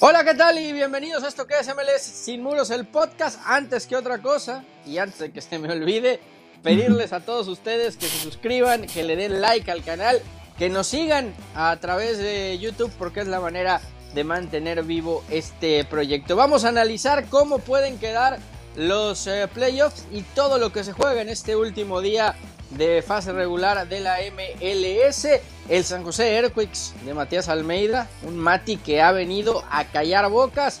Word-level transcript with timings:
Hola, 0.00 0.22
¿qué 0.22 0.34
tal? 0.34 0.56
Y 0.60 0.72
bienvenidos 0.72 1.24
a 1.24 1.28
esto 1.28 1.44
que 1.48 1.58
es 1.58 1.66
MLS 1.74 2.02
Sin 2.02 2.40
Muros, 2.40 2.70
el 2.70 2.86
podcast. 2.86 3.40
Antes 3.44 3.84
que 3.88 3.96
otra 3.96 4.18
cosa, 4.22 4.62
y 4.86 4.98
antes 4.98 5.18
de 5.18 5.32
que 5.32 5.40
se 5.40 5.58
me 5.58 5.72
olvide, 5.72 6.20
pedirles 6.62 7.12
a 7.12 7.18
todos 7.18 7.48
ustedes 7.48 7.96
que 7.96 8.06
se 8.06 8.18
suscriban, 8.18 8.86
que 8.86 9.02
le 9.02 9.16
den 9.16 9.40
like 9.40 9.68
al 9.68 9.82
canal, 9.82 10.22
que 10.56 10.68
nos 10.68 10.86
sigan 10.86 11.34
a 11.56 11.76
través 11.80 12.18
de 12.18 12.56
YouTube, 12.60 12.92
porque 12.96 13.22
es 13.22 13.26
la 13.26 13.40
manera 13.40 13.80
de 14.14 14.22
mantener 14.22 14.84
vivo 14.84 15.24
este 15.30 15.84
proyecto. 15.84 16.36
Vamos 16.36 16.64
a 16.64 16.68
analizar 16.68 17.26
cómo 17.28 17.58
pueden 17.58 17.98
quedar 17.98 18.38
los 18.76 19.26
eh, 19.26 19.48
playoffs 19.52 20.06
y 20.12 20.22
todo 20.22 20.58
lo 20.58 20.70
que 20.70 20.84
se 20.84 20.92
juega 20.92 21.22
en 21.22 21.28
este 21.28 21.56
último 21.56 22.00
día 22.00 22.36
de 22.70 23.02
fase 23.02 23.32
regular 23.32 23.88
de 23.88 23.98
la 23.98 24.18
MLS. 24.32 25.26
El 25.68 25.84
San 25.84 26.02
José 26.02 26.34
Earthquakes 26.34 26.94
de 27.04 27.12
Matías 27.12 27.50
Almeida, 27.50 28.08
un 28.22 28.38
Mati 28.38 28.78
que 28.78 29.02
ha 29.02 29.12
venido 29.12 29.62
a 29.70 29.84
callar 29.84 30.30
bocas. 30.30 30.80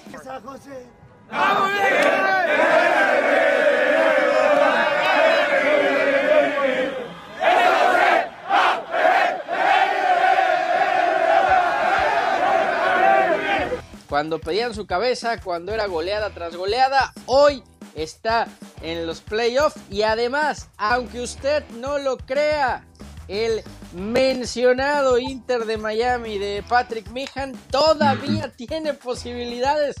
Cuando 14.08 14.38
pedían 14.38 14.74
su 14.74 14.86
cabeza, 14.86 15.38
cuando 15.38 15.74
era 15.74 15.86
goleada 15.86 16.30
tras 16.30 16.56
goleada, 16.56 17.12
hoy 17.26 17.62
está 17.94 18.48
en 18.80 19.06
los 19.06 19.20
playoffs 19.20 19.78
y 19.90 20.00
además, 20.00 20.70
aunque 20.78 21.20
usted 21.20 21.62
no 21.78 21.98
lo 21.98 22.16
crea, 22.16 22.86
el 23.28 23.62
mencionado 23.92 25.18
Inter 25.18 25.64
de 25.64 25.78
Miami 25.78 26.38
de 26.38 26.62
Patrick 26.68 27.10
Mihan 27.10 27.52
todavía 27.70 28.52
tiene 28.56 28.94
posibilidades 28.94 29.96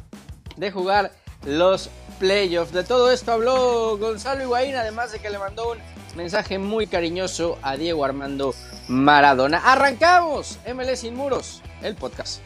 de 0.56 0.70
jugar 0.70 1.12
los 1.44 1.90
playoffs. 2.18 2.72
De 2.72 2.84
todo 2.84 3.10
esto 3.10 3.32
habló 3.32 3.96
Gonzalo 3.98 4.42
Higuaín, 4.42 4.74
además 4.74 5.12
de 5.12 5.20
que 5.20 5.30
le 5.30 5.38
mandó 5.38 5.72
un 5.72 5.78
mensaje 6.16 6.58
muy 6.58 6.86
cariñoso 6.86 7.58
a 7.62 7.76
Diego 7.76 8.04
Armando 8.04 8.54
Maradona. 8.88 9.58
Arrancamos 9.64 10.58
MLS 10.66 11.00
sin 11.00 11.14
muros, 11.14 11.62
el 11.82 11.94
podcast. 11.94 12.40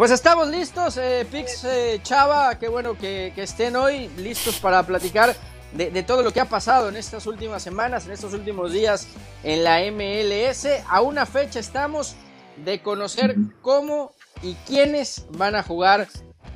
Pues 0.00 0.12
estamos 0.12 0.48
listos, 0.48 0.96
eh, 0.96 1.26
Pix 1.30 1.62
eh, 1.64 2.00
Chava, 2.02 2.58
qué 2.58 2.68
bueno 2.68 2.96
que, 2.96 3.34
estén 3.36 3.76
hoy 3.76 4.08
listos 4.16 4.58
para 4.58 4.82
platicar 4.82 5.36
de, 5.74 6.02
todo 6.02 6.22
lo 6.22 6.32
que 6.32 6.40
ha 6.40 6.46
pasado 6.46 6.88
en 6.88 6.96
estas 6.96 7.26
últimas 7.26 7.62
semanas, 7.62 8.06
en 8.06 8.12
estos 8.12 8.32
últimos 8.32 8.72
días 8.72 9.08
en 9.44 9.62
la 9.62 9.80
MLS. 9.92 10.66
A 10.88 11.02
una 11.02 11.26
fecha 11.26 11.60
estamos 11.60 12.16
de 12.64 12.80
conocer 12.80 13.36
cómo 13.60 14.12
y 14.42 14.54
quiénes 14.66 15.26
van 15.32 15.54
a 15.54 15.62
jugar 15.62 16.08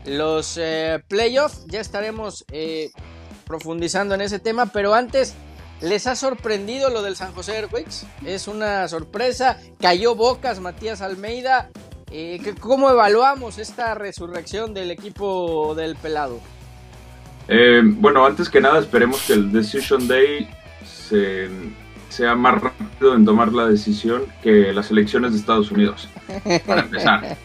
los 0.07 0.57
eh, 0.57 1.05
playoffs. 1.07 1.67
Ya 1.67 1.81
estaremos 1.81 2.47
eh, 2.51 2.93
profundizando 3.47 4.15
en 4.15 4.23
ese 4.23 4.39
tema, 4.39 4.73
pero 4.73 4.95
antes, 4.95 5.35
¿les 5.83 6.07
ha 6.07 6.17
sorprendido 6.17 6.89
lo 6.89 7.03
del 7.03 7.15
San 7.15 7.35
José 7.35 7.59
Earthquakes? 7.59 8.07
Es 8.25 8.49
una 8.49 8.89
sorpresa, 8.89 9.61
cayó 9.79 10.15
bocas 10.15 10.61
Matías 10.61 11.03
Almeida 11.03 11.69
¿Cómo 12.61 12.91
evaluamos 12.91 13.59
esta 13.59 13.95
resurrección 13.95 14.73
del 14.73 14.91
equipo 14.91 15.75
del 15.75 15.97
pelado? 15.97 16.39
Eh, 17.49 17.83
bueno, 17.85 18.25
antes 18.25 18.49
que 18.49 18.61
nada 18.61 18.79
esperemos 18.79 19.23
que 19.27 19.33
el 19.33 19.51
Decision 19.51 20.07
Day 20.07 20.49
sea 22.09 22.35
más 22.37 22.61
rápido 22.61 23.15
en 23.17 23.25
tomar 23.25 23.53
la 23.53 23.67
decisión 23.67 24.23
que 24.43 24.73
las 24.73 24.91
elecciones 24.91 25.33
de 25.33 25.39
Estados 25.39 25.71
Unidos, 25.71 26.09
para 26.67 26.83
empezar. 26.83 27.37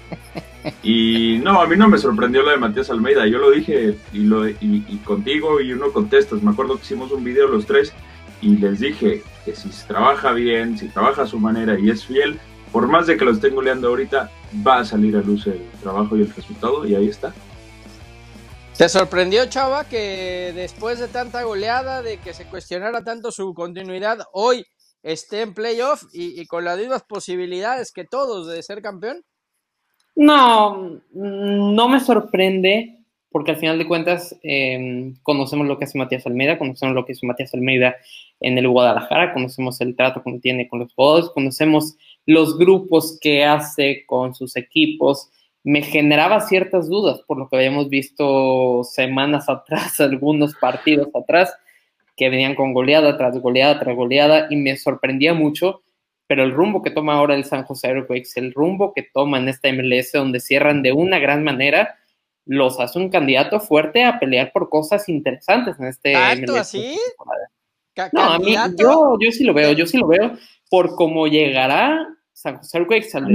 Y 0.83 1.39
no, 1.43 1.61
a 1.61 1.67
mí 1.67 1.75
no 1.75 1.87
me 1.87 1.97
sorprendió 1.97 2.43
la 2.43 2.51
de 2.51 2.57
Matías 2.57 2.89
Almeida, 2.89 3.25
yo 3.25 3.39
lo 3.39 3.49
dije 3.49 3.97
y, 4.13 4.19
lo, 4.19 4.47
y, 4.47 5.01
contigo 5.03 5.61
y 5.61 5.71
uno 5.71 5.91
contestas, 5.91 6.43
me 6.43 6.51
acuerdo 6.51 6.75
que 6.75 6.83
hicimos 6.83 7.11
un 7.11 7.23
video 7.23 7.47
los 7.47 7.65
tres 7.65 7.93
y 8.41 8.57
les 8.57 8.79
dije 8.79 9.23
que 9.45 9.55
si 9.55 9.69
trabaja 9.87 10.31
bien, 10.33 10.77
si 10.77 10.89
trabaja 10.89 11.23
a 11.23 11.27
su 11.27 11.39
manera 11.39 11.79
y 11.79 11.89
es 11.89 12.05
fiel, 12.05 12.39
por 12.71 12.87
más 12.87 13.07
de 13.07 13.17
que 13.17 13.25
lo 13.25 13.31
estén 13.31 13.55
goleando 13.55 13.87
ahorita, 13.87 14.29
va 14.65 14.79
a 14.79 14.85
salir 14.85 15.15
a 15.15 15.21
luz 15.21 15.47
el 15.47 15.61
trabajo 15.81 16.17
y 16.17 16.21
el 16.21 16.33
resultado 16.33 16.85
y 16.85 16.95
ahí 16.95 17.07
está. 17.07 17.33
¿Te 18.77 18.87
sorprendió, 18.87 19.45
Chava, 19.47 19.83
que 19.83 20.53
después 20.55 20.99
de 20.99 21.09
tanta 21.09 21.43
goleada, 21.43 22.01
de 22.01 22.17
que 22.17 22.33
se 22.33 22.45
cuestionara 22.45 23.03
tanto 23.03 23.29
su 23.29 23.53
continuidad, 23.53 24.19
hoy 24.31 24.65
esté 25.03 25.41
en 25.41 25.53
playoff 25.53 26.03
y, 26.13 26.45
con 26.45 26.63
las 26.63 26.77
mismas 26.77 27.03
posibilidades 27.03 27.91
que 27.91 28.05
todos 28.05 28.47
de 28.47 28.63
ser 28.63 28.81
campeón? 28.81 29.21
No, 30.15 31.01
no 31.13 31.89
me 31.89 31.99
sorprende, 31.99 32.99
porque 33.31 33.51
al 33.51 33.57
final 33.57 33.77
de 33.77 33.87
cuentas 33.87 34.37
em, 34.43 35.13
conocemos 35.23 35.67
lo 35.67 35.77
que 35.77 35.83
hace 35.83 35.97
Matías 35.97 36.25
Almeida, 36.25 36.57
conocemos 36.57 36.95
lo 36.95 37.05
que 37.05 37.11
hizo 37.11 37.25
Matías 37.25 37.53
Almeida 37.53 37.97
en 38.39 38.57
el 38.57 38.67
Guadalajara, 38.69 39.33
conocemos 39.33 39.81
el 39.81 39.95
trato 39.95 40.23
que 40.23 40.39
tiene 40.39 40.67
con 40.67 40.79
los 40.79 40.93
jugadores, 40.93 41.29
conocemos 41.31 41.97
los 42.29 42.59
grupos 42.59 43.17
que 43.19 43.43
hace 43.43 44.03
con 44.05 44.35
sus 44.35 44.55
equipos, 44.55 45.31
me 45.63 45.81
generaba 45.81 46.41
ciertas 46.41 46.87
dudas 46.87 47.21
por 47.25 47.39
lo 47.39 47.49
que 47.49 47.55
habíamos 47.55 47.89
visto 47.89 48.83
semanas 48.83 49.49
atrás, 49.49 49.99
algunos 49.99 50.53
partidos 50.53 51.09
atrás, 51.15 51.51
que 52.15 52.29
venían 52.29 52.53
con 52.53 52.73
goleada 52.73 53.17
tras 53.17 53.35
goleada 53.39 53.79
tras 53.79 53.95
goleada 53.95 54.45
y 54.51 54.57
me 54.57 54.77
sorprendía 54.77 55.33
mucho, 55.33 55.81
pero 56.27 56.43
el 56.43 56.51
rumbo 56.51 56.83
que 56.83 56.91
toma 56.91 57.13
ahora 57.13 57.33
el 57.33 57.45
San 57.45 57.63
José 57.63 57.87
Airways, 57.87 58.37
el 58.37 58.53
rumbo 58.53 58.93
que 58.93 59.01
toma 59.11 59.39
en 59.39 59.49
esta 59.49 59.73
MLS 59.73 60.11
donde 60.11 60.39
cierran 60.39 60.83
de 60.83 60.91
una 60.91 61.17
gran 61.17 61.43
manera, 61.43 61.97
los 62.45 62.79
hace 62.79 62.99
un 62.99 63.09
candidato 63.09 63.59
fuerte 63.59 64.03
a 64.03 64.19
pelear 64.19 64.51
por 64.51 64.69
cosas 64.69 65.09
interesantes 65.09 65.79
en 65.79 65.87
este 65.87 66.13
¿Tanto 66.13 66.57
así? 66.57 66.95
No, 68.13 68.21
a 68.21 68.37
mí, 68.37 68.55
yo, 68.77 69.17
yo 69.19 69.31
sí 69.31 69.43
lo 69.43 69.55
veo, 69.55 69.71
yo 69.71 69.87
sí 69.87 69.97
lo 69.97 70.07
veo 70.07 70.37
por 70.69 70.95
cómo 70.95 71.25
llegará 71.25 72.07
San 72.39 72.57
José 72.57 72.77
Earthquakes 72.77 73.09
al 73.15 73.25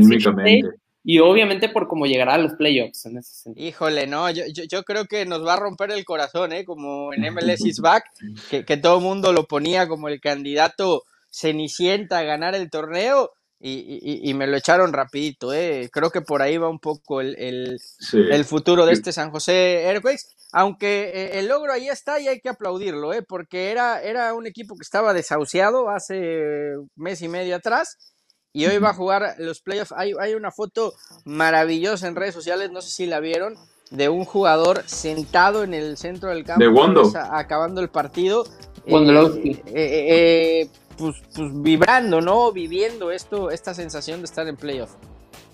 y 1.06 1.18
obviamente 1.18 1.68
por 1.68 1.86
cómo 1.86 2.06
llegará 2.06 2.34
a 2.34 2.38
los 2.38 2.54
playoffs 2.54 3.04
en 3.04 3.18
ese 3.18 3.34
sentido. 3.34 3.68
Híjole, 3.68 4.06
no, 4.06 4.30
yo, 4.30 4.44
yo, 4.46 4.82
creo 4.84 5.04
que 5.04 5.26
nos 5.26 5.44
va 5.44 5.52
a 5.52 5.58
romper 5.58 5.90
el 5.90 6.06
corazón, 6.06 6.54
¿eh? 6.54 6.64
Como 6.64 7.12
en 7.12 7.30
MLS 7.34 7.66
is 7.66 7.80
back, 7.80 8.04
que, 8.48 8.64
que 8.64 8.78
todo 8.78 8.96
el 8.96 9.04
mundo 9.04 9.34
lo 9.34 9.46
ponía 9.46 9.86
como 9.86 10.08
el 10.08 10.18
candidato 10.22 11.02
cenicienta 11.30 12.20
a 12.20 12.22
ganar 12.22 12.54
el 12.54 12.70
torneo 12.70 13.32
y, 13.60 14.30
y, 14.30 14.34
me 14.34 14.46
lo 14.46 14.56
echaron 14.56 14.92
rapidito, 14.92 15.52
¿eh? 15.54 15.88
Creo 15.90 16.10
que 16.10 16.20
por 16.20 16.42
ahí 16.42 16.58
va 16.58 16.68
un 16.68 16.80
poco 16.80 17.20
el, 17.20 17.36
el, 17.38 18.44
futuro 18.44 18.84
de 18.84 18.92
este 18.92 19.10
San 19.12 19.30
José 19.30 19.84
Earthquakes, 19.84 20.24
aunque 20.52 21.10
eh, 21.14 21.38
el 21.38 21.48
logro 21.48 21.72
ahí 21.72 21.88
está 21.88 22.20
y 22.20 22.28
hay 22.28 22.40
que 22.40 22.50
aplaudirlo, 22.50 23.14
¿eh? 23.14 23.22
Porque 23.22 23.70
era, 23.70 24.02
era 24.02 24.34
un 24.34 24.46
equipo 24.46 24.74
que 24.76 24.82
estaba 24.82 25.14
desahuciado 25.14 25.88
hace 25.88 26.74
mes 26.94 27.22
y 27.22 27.28
medio 27.28 27.56
atrás 27.56 28.13
y 28.54 28.66
hoy 28.66 28.78
va 28.78 28.90
a 28.90 28.94
jugar 28.94 29.34
los 29.38 29.60
playoffs. 29.60 29.92
Hay, 29.92 30.12
hay 30.18 30.34
una 30.34 30.52
foto 30.52 30.94
maravillosa 31.24 32.06
en 32.06 32.14
redes 32.14 32.34
sociales, 32.34 32.70
no 32.70 32.80
sé 32.80 32.90
si 32.90 33.06
la 33.06 33.18
vieron, 33.18 33.56
de 33.90 34.08
un 34.08 34.24
jugador 34.24 34.84
sentado 34.86 35.64
en 35.64 35.74
el 35.74 35.96
centro 35.96 36.30
del 36.30 36.44
campo. 36.44 36.64
De 36.64 37.18
acabando 37.32 37.80
el 37.80 37.88
partido. 37.88 38.44
Eh, 38.86 38.94
eh, 38.94 39.62
eh, 39.74 40.68
pues, 40.96 41.16
pues, 41.34 41.50
vibrando, 41.62 42.20
¿no? 42.20 42.52
Viviendo 42.52 43.10
esto, 43.10 43.50
esta 43.50 43.74
sensación 43.74 44.20
de 44.20 44.26
estar 44.26 44.46
en 44.46 44.56
playoff. 44.56 44.92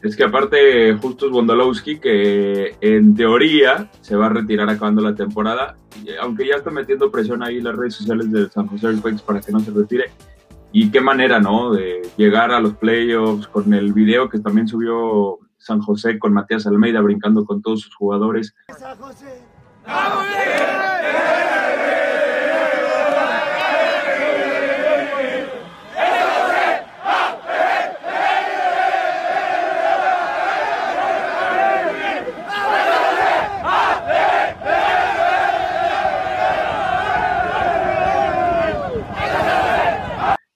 Es 0.03 0.15
que 0.15 0.25
aparte, 0.25 0.95
justo 1.01 1.27
es 1.27 1.33
Wondolowski, 1.33 2.01
que 2.01 2.77
en 2.83 3.15
teoría 3.15 3.91
se 4.03 4.15
va 4.15 4.27
a 4.27 4.31
retirar 4.31 4.69
acabando 4.69 5.01
la 5.01 5.15
temporada, 5.15 5.77
aunque 6.21 6.47
ya 6.47 6.57
está 6.57 6.71
metiendo 6.71 7.11
presión 7.11 7.43
ahí 7.43 7.59
en 7.59 7.65
las 7.65 7.77
redes 7.77 7.95
sociales 7.95 8.31
de 8.31 8.49
San 8.51 8.67
José 8.67 8.89
Earthquakes 8.89 9.23
para 9.25 9.41
que 9.41 9.53
no 9.53 9.61
se 9.61 9.71
retire 9.71 10.11
y 10.73 10.91
qué 10.91 11.01
manera, 11.01 11.41
¿no? 11.41 11.73
De 11.73 12.03
llegar 12.17 12.53
a 12.53 12.61
los 12.61 12.75
playoffs 12.75 13.47
con 13.49 13.75
el 13.75 13.93
video 13.93 14.29
que 14.29 14.39
también 14.39 14.69
subió 14.69 15.39
San 15.59 15.81
José 15.81 16.19
con 16.19 16.33
Matías 16.33 16.67
Almeida 16.67 17.01
brincando 17.01 17.45
con 17.45 17.61
todos 17.63 17.81
sus 17.81 17.95
jugadores. 17.95 18.55
San 18.79 18.97
José. 18.99 19.43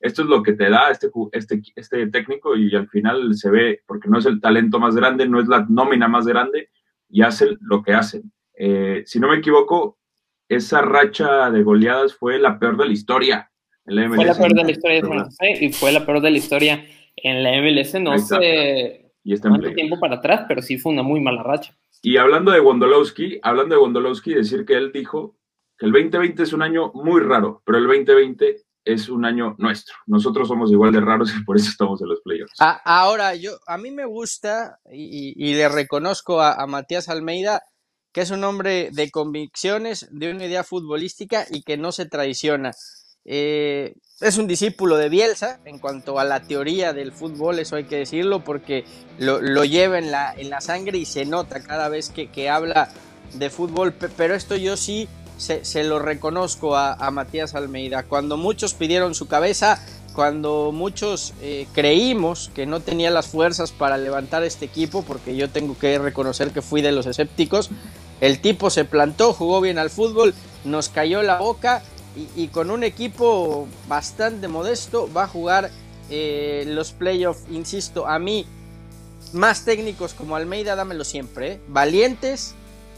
Esto 0.04 0.20
es 0.20 0.28
lo 0.28 0.42
que 0.42 0.52
te 0.52 0.68
da 0.68 0.90
este, 0.90 1.08
este, 1.32 1.62
este 1.74 2.06
técnico 2.08 2.54
y 2.56 2.74
al 2.76 2.88
final 2.88 3.34
se 3.34 3.50
ve, 3.50 3.80
porque 3.86 4.10
no 4.10 4.18
es 4.18 4.26
el 4.26 4.38
talento 4.38 4.78
más 4.78 4.94
grande, 4.94 5.26
no 5.26 5.40
es 5.40 5.48
la 5.48 5.64
nómina 5.66 6.08
más 6.08 6.26
grande, 6.26 6.68
y 7.08 7.22
hacen 7.22 7.56
lo 7.62 7.82
que 7.82 7.94
hacen. 7.94 8.30
Eh, 8.54 9.02
si 9.06 9.18
no 9.18 9.28
me 9.28 9.38
equivoco, 9.38 9.98
esa 10.46 10.82
racha 10.82 11.50
de 11.50 11.62
goleadas 11.62 12.14
fue 12.14 12.38
la 12.38 12.58
peor 12.58 12.76
de 12.76 12.84
la 12.84 12.92
historia. 12.92 13.50
En 13.86 13.96
la 13.96 14.08
MLS. 14.08 14.16
Fue 14.16 14.26
la 14.26 14.34
peor 14.34 14.54
de 14.54 14.64
la 14.64 14.70
historia 14.70 15.02
de 15.02 15.64
y 15.64 15.72
fue 15.72 15.92
la 15.92 16.04
peor 16.04 16.20
de 16.20 16.30
la 16.30 16.36
historia 16.36 16.84
en 17.16 17.42
la 17.42 17.62
MLS. 17.62 17.94
No 17.94 18.18
sé 18.18 19.10
y 19.24 19.38
cuánto 19.38 19.72
tiempo 19.72 19.98
para 19.98 20.16
atrás, 20.16 20.44
pero 20.46 20.60
sí 20.60 20.76
fue 20.76 20.92
una 20.92 21.02
muy 21.02 21.20
mala 21.20 21.42
racha. 21.42 21.74
Y 22.02 22.18
hablando 22.18 22.52
de 22.52 22.60
Wondolowski, 22.60 23.40
hablando 23.42 23.74
de 23.74 23.80
Wondolowski, 23.80 24.34
decir 24.34 24.66
que 24.66 24.74
él 24.74 24.92
dijo 24.92 25.38
que 25.78 25.86
el 25.86 25.92
2020 25.92 26.42
es 26.42 26.52
un 26.52 26.60
año 26.60 26.92
muy 26.92 27.22
raro, 27.22 27.62
pero 27.64 27.78
el 27.78 27.86
2020 27.86 28.63
es 28.84 29.08
un 29.08 29.24
año 29.24 29.54
nuestro. 29.58 29.94
Nosotros 30.06 30.48
somos 30.48 30.70
igual 30.70 30.92
de 30.92 31.00
raros 31.00 31.32
y 31.34 31.42
por 31.44 31.56
eso 31.56 31.70
estamos 31.70 32.00
en 32.02 32.08
los 32.08 32.20
playoffs. 32.20 32.54
ahora, 32.58 33.34
yo, 33.34 33.58
a 33.66 33.78
mí 33.78 33.90
me 33.90 34.04
gusta 34.04 34.78
y, 34.90 35.54
le 35.54 35.68
reconozco 35.68 36.40
a, 36.40 36.66
Matías 36.66 37.08
Almeida 37.08 37.62
que 38.12 38.20
es 38.20 38.30
un 38.30 38.44
hombre 38.44 38.90
de 38.92 39.10
convicciones, 39.10 40.06
de 40.12 40.30
una 40.30 40.44
idea 40.44 40.62
futbolística 40.62 41.46
y 41.50 41.62
que 41.62 41.76
no 41.76 41.90
se 41.90 42.06
traiciona. 42.06 42.70
Eh, 43.24 43.96
es 44.20 44.38
un 44.38 44.46
discípulo 44.46 44.96
de 44.96 45.08
Bielsa 45.08 45.58
en 45.64 45.80
cuanto 45.80 46.20
a 46.20 46.24
la 46.24 46.40
teoría 46.40 46.92
del 46.92 47.10
fútbol, 47.10 47.58
eso 47.58 47.74
hay 47.74 47.84
que 47.84 47.96
decirlo, 47.96 48.44
porque 48.44 48.84
lo, 49.18 49.64
lleva 49.64 49.98
en 49.98 50.12
la, 50.12 50.32
en 50.32 50.48
la, 50.48 50.60
sangre 50.60 50.98
y 50.98 51.06
se 51.06 51.24
nota 51.24 51.60
cada 51.60 51.88
vez 51.88 52.10
que, 52.10 52.30
que 52.30 52.48
habla 52.48 52.88
de 53.32 53.50
fútbol, 53.50 53.92
pero 54.16 54.34
esto 54.34 54.54
yo 54.54 54.76
sí 54.76 55.08
se, 55.36 55.84
lo 55.84 55.98
reconozco 55.98 56.76
a, 56.76 57.10
Matías 57.10 57.54
Almeida. 57.54 58.04
Cuando 58.04 58.36
muchos 58.36 58.74
pidieron 58.74 59.14
su 59.14 59.26
cabeza, 59.26 59.84
cuando 60.14 60.70
muchos 60.72 61.34
eh, 61.40 61.66
creímos 61.72 62.50
que 62.54 62.66
no 62.66 62.80
tenía 62.80 63.10
las 63.10 63.26
fuerzas 63.26 63.72
para 63.72 63.96
levantar 63.96 64.44
este 64.44 64.64
equipo, 64.64 65.02
porque 65.02 65.36
yo 65.36 65.50
tengo 65.50 65.76
que 65.78 65.98
reconocer 65.98 66.50
que 66.52 66.62
fui 66.62 66.82
de 66.82 66.92
los 66.92 67.06
escépticos, 67.06 67.70
el 68.20 68.40
tipo 68.40 68.70
se 68.70 68.84
plantó, 68.84 69.32
jugó 69.32 69.60
bien 69.60 69.78
al 69.78 69.90
fútbol, 69.90 70.34
nos 70.64 70.88
cayó 70.88 71.22
la 71.22 71.38
boca 71.38 71.82
y, 72.36 72.48
con 72.48 72.70
un 72.70 72.84
equipo 72.84 73.66
bastante 73.88 74.46
modesto 74.46 75.12
va 75.12 75.24
a 75.24 75.28
jugar 75.28 75.70
eh, 76.10 76.64
los 76.68 76.92
playoffs, 76.92 77.42
insisto, 77.50 78.06
a 78.06 78.20
mí, 78.20 78.46
más 79.32 79.64
técnicos 79.64 80.14
como 80.14 80.36
Almeida, 80.36 80.76
dámelo 80.76 81.02
siempre, 81.02 81.52
¿eh? 81.52 81.60
valientes 81.66 82.54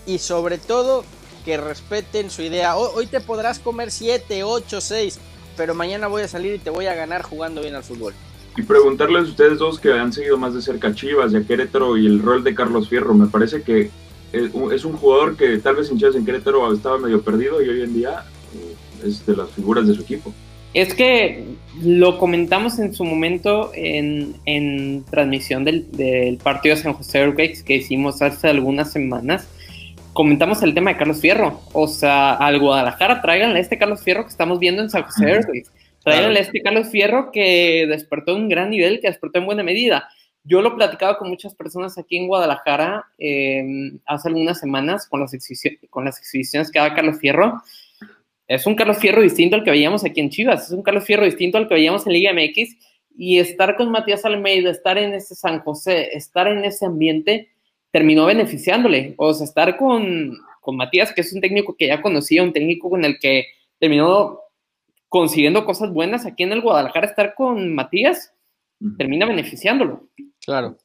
y 0.07 0.19
sobre 0.19 0.59
todo 0.59 1.05
que 1.47 1.57
respeten 1.57 2.29
su 2.29 2.43
idea. 2.43 2.77
Hoy 2.77 3.07
te 3.07 3.21
podrás 3.21 3.61
comer 3.61 3.93
7, 3.93 4.43
8, 4.43 4.81
6, 4.81 5.21
pero 5.57 5.75
mañana 5.75 6.09
voy 6.09 6.23
a 6.23 6.29
salir 6.29 6.57
y 6.57 6.59
te 6.59 6.71
voy 6.71 6.87
a 6.87 6.95
ganar 6.95 7.23
jugando 7.23 7.63
bien 7.63 7.77
al 7.77 7.85
fútbol. 7.85 8.15
Y 8.57 8.63
preguntarles 8.63 9.27
a 9.27 9.31
ustedes 9.31 9.59
dos 9.59 9.79
que 9.79 9.93
han 9.93 10.13
seguido 10.13 10.37
más 10.39 10.55
de 10.55 10.61
cerca 10.61 10.93
Chivas 10.93 11.33
y 11.33 11.37
a 11.37 11.47
Querétaro 11.47 11.97
y 11.97 12.07
el 12.07 12.21
rol 12.21 12.43
de 12.43 12.53
Carlos 12.53 12.89
Fierro. 12.89 13.15
Me 13.15 13.29
parece 13.29 13.63
que 13.63 13.91
es 14.33 14.85
un 14.85 14.97
jugador 14.97 15.37
que 15.37 15.59
tal 15.59 15.77
vez 15.77 15.89
en 15.89 15.99
Chivas 15.99 16.17
en 16.17 16.25
Querétaro 16.25 16.73
estaba 16.73 16.99
medio 16.99 17.23
perdido 17.23 17.63
y 17.63 17.69
hoy 17.69 17.83
en 17.83 17.95
día 17.95 18.25
eh, 18.53 19.07
es 19.07 19.25
de 19.25 19.37
las 19.37 19.49
figuras 19.51 19.87
de 19.87 19.95
su 19.95 20.03
equipo. 20.03 20.35
Es 20.75 20.95
que 20.95 21.45
lo 21.81 22.19
comentamos 22.19 22.81
en 22.81 22.93
su 22.93 23.05
momento 23.05 23.71
en, 23.73 24.35
en 24.47 25.05
transmisión 25.05 25.65
del, 25.65 25.87
del, 25.93 26.39
partido 26.39 26.75
de 26.75 26.83
San 26.83 26.95
José 26.95 27.21
Earthquakes 27.21 27.63
que 27.63 27.77
hicimos 27.77 28.21
hace 28.21 28.49
algunas 28.49 28.91
semanas 28.91 29.47
comentamos 30.17 30.63
el 30.63 30.75
tema 30.75 30.91
de 30.91 30.97
Carlos 30.97 31.21
Fierro. 31.21 31.61
O 31.73 31.87
sea, 31.87 32.33
al 32.35 32.59
Guadalajara 32.59 33.21
tráiganle 33.21 33.61
este 33.61 33.79
Carlos 33.79 34.03
Fierro 34.03 34.25
que 34.25 34.31
estamos 34.31 34.59
viendo 34.59 34.83
en 34.83 34.91
San 34.91 35.03
José. 35.03 35.41
Tráiganle 36.03 36.39
a 36.41 36.43
este 36.43 36.63
Carlos 36.63 36.89
Fierro 36.89 37.31
que 37.31 37.87
despertó 37.87 38.35
un 38.35 38.49
gran 38.49 38.71
nivel, 38.71 39.01
que 39.01 39.09
despertó 39.09 39.39
en 39.39 39.47
buena 39.47 39.63
medida. 39.63 40.09
Yo 40.43 40.63
lo 40.63 40.71
he 40.71 40.77
platicado 40.77 41.19
con 41.19 41.29
muchas 41.29 41.55
personas 41.55 41.99
aquí 41.99 42.17
en 42.17 42.29
Guadalajara 42.29 43.05
em, 43.19 43.99
hace 44.07 44.29
algunas 44.29 44.59
semanas 44.59 45.07
con 45.07 45.21
las, 45.21 45.33
con 45.91 46.05
las 46.05 46.19
exhibiciones 46.19 46.71
que 46.71 46.79
daba 46.79 46.95
Carlos 46.95 47.19
Fierro. 47.19 47.63
Es 48.49 48.67
un 48.67 48.75
Carlos 48.75 48.99
Fierro 48.99 49.21
distinto 49.21 49.57
al 49.57 49.65
que 49.65 49.71
veíamos 49.71 50.05
aquí 50.05 50.21
en 50.21 50.31
Chivas, 50.31 50.67
es 50.67 50.71
un 50.71 50.83
Carlos 50.83 51.05
Fierro 51.05 51.25
distinto 51.25 51.59
al 51.59 51.69
que 51.69 51.75
veíamos 51.75 52.07
en 52.07 52.13
Liga 52.13 52.33
MX. 52.33 52.77
Y 53.19 53.39
estar 53.39 53.77
con 53.77 53.91
Matías 53.91 54.27
Almeida, 54.27 54.71
estar 54.71 54.99
en 54.99 55.15
ese 55.15 55.35
San 55.35 55.61
José, 55.61 56.11
estar 56.13 56.49
en 56.49 56.65
ese 56.67 56.85
ambiente, 56.85 57.49
terminó 57.97 58.27
beneficiándole. 58.27 59.15
O 59.17 59.33
sea, 59.33 59.47
estar 59.47 59.79
con, 59.79 60.37
con 60.61 60.77
Matías, 60.77 61.15
que 61.15 61.23
es 61.23 61.33
un 61.33 61.41
técnico 61.41 61.75
que 61.79 61.87
ya 61.87 62.03
conocía, 62.03 62.43
un 62.43 62.53
técnico 62.53 62.91
con 62.91 63.07
el 63.07 63.19
que 63.19 63.47
terminó 63.79 64.39
consiguiendo 65.09 65.65
cosas 65.65 65.91
buenas 65.91 66.27
aquí 66.27 66.43
en 66.43 66.53
el 66.53 66.61
Guadalajara, 66.61 67.07
estar 67.07 67.35
con 67.35 67.75
Matías 67.75 68.35
termina 68.99 69.25
beneficiándolo. 69.25 70.11
Claro. 70.45 70.77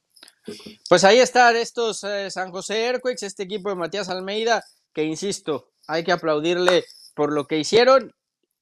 Pues 0.88 1.04
ahí 1.04 1.18
están 1.18 1.54
estos 1.56 2.02
eh, 2.04 2.30
San 2.30 2.50
José 2.50 2.86
Airquakes, 2.86 3.26
este 3.26 3.42
equipo 3.42 3.68
de 3.68 3.74
Matías 3.74 4.08
Almeida, 4.08 4.64
que 4.94 5.04
insisto, 5.04 5.68
hay 5.86 6.04
que 6.04 6.12
aplaudirle 6.12 6.82
por 7.14 7.30
lo 7.30 7.46
que 7.46 7.58
hicieron 7.58 8.14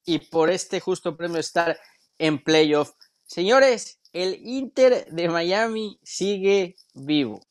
y 0.03 0.19
por 0.19 0.49
este 0.49 0.81
justo 0.81 1.15
premio 1.15 1.39
estar 1.39 1.79
en 2.17 2.43
playoff. 2.43 2.91
Señores, 3.23 4.01
el 4.11 4.45
Inter 4.45 5.05
de 5.05 5.29
Miami 5.29 5.97
sigue 6.03 6.75
vivo 6.93 7.41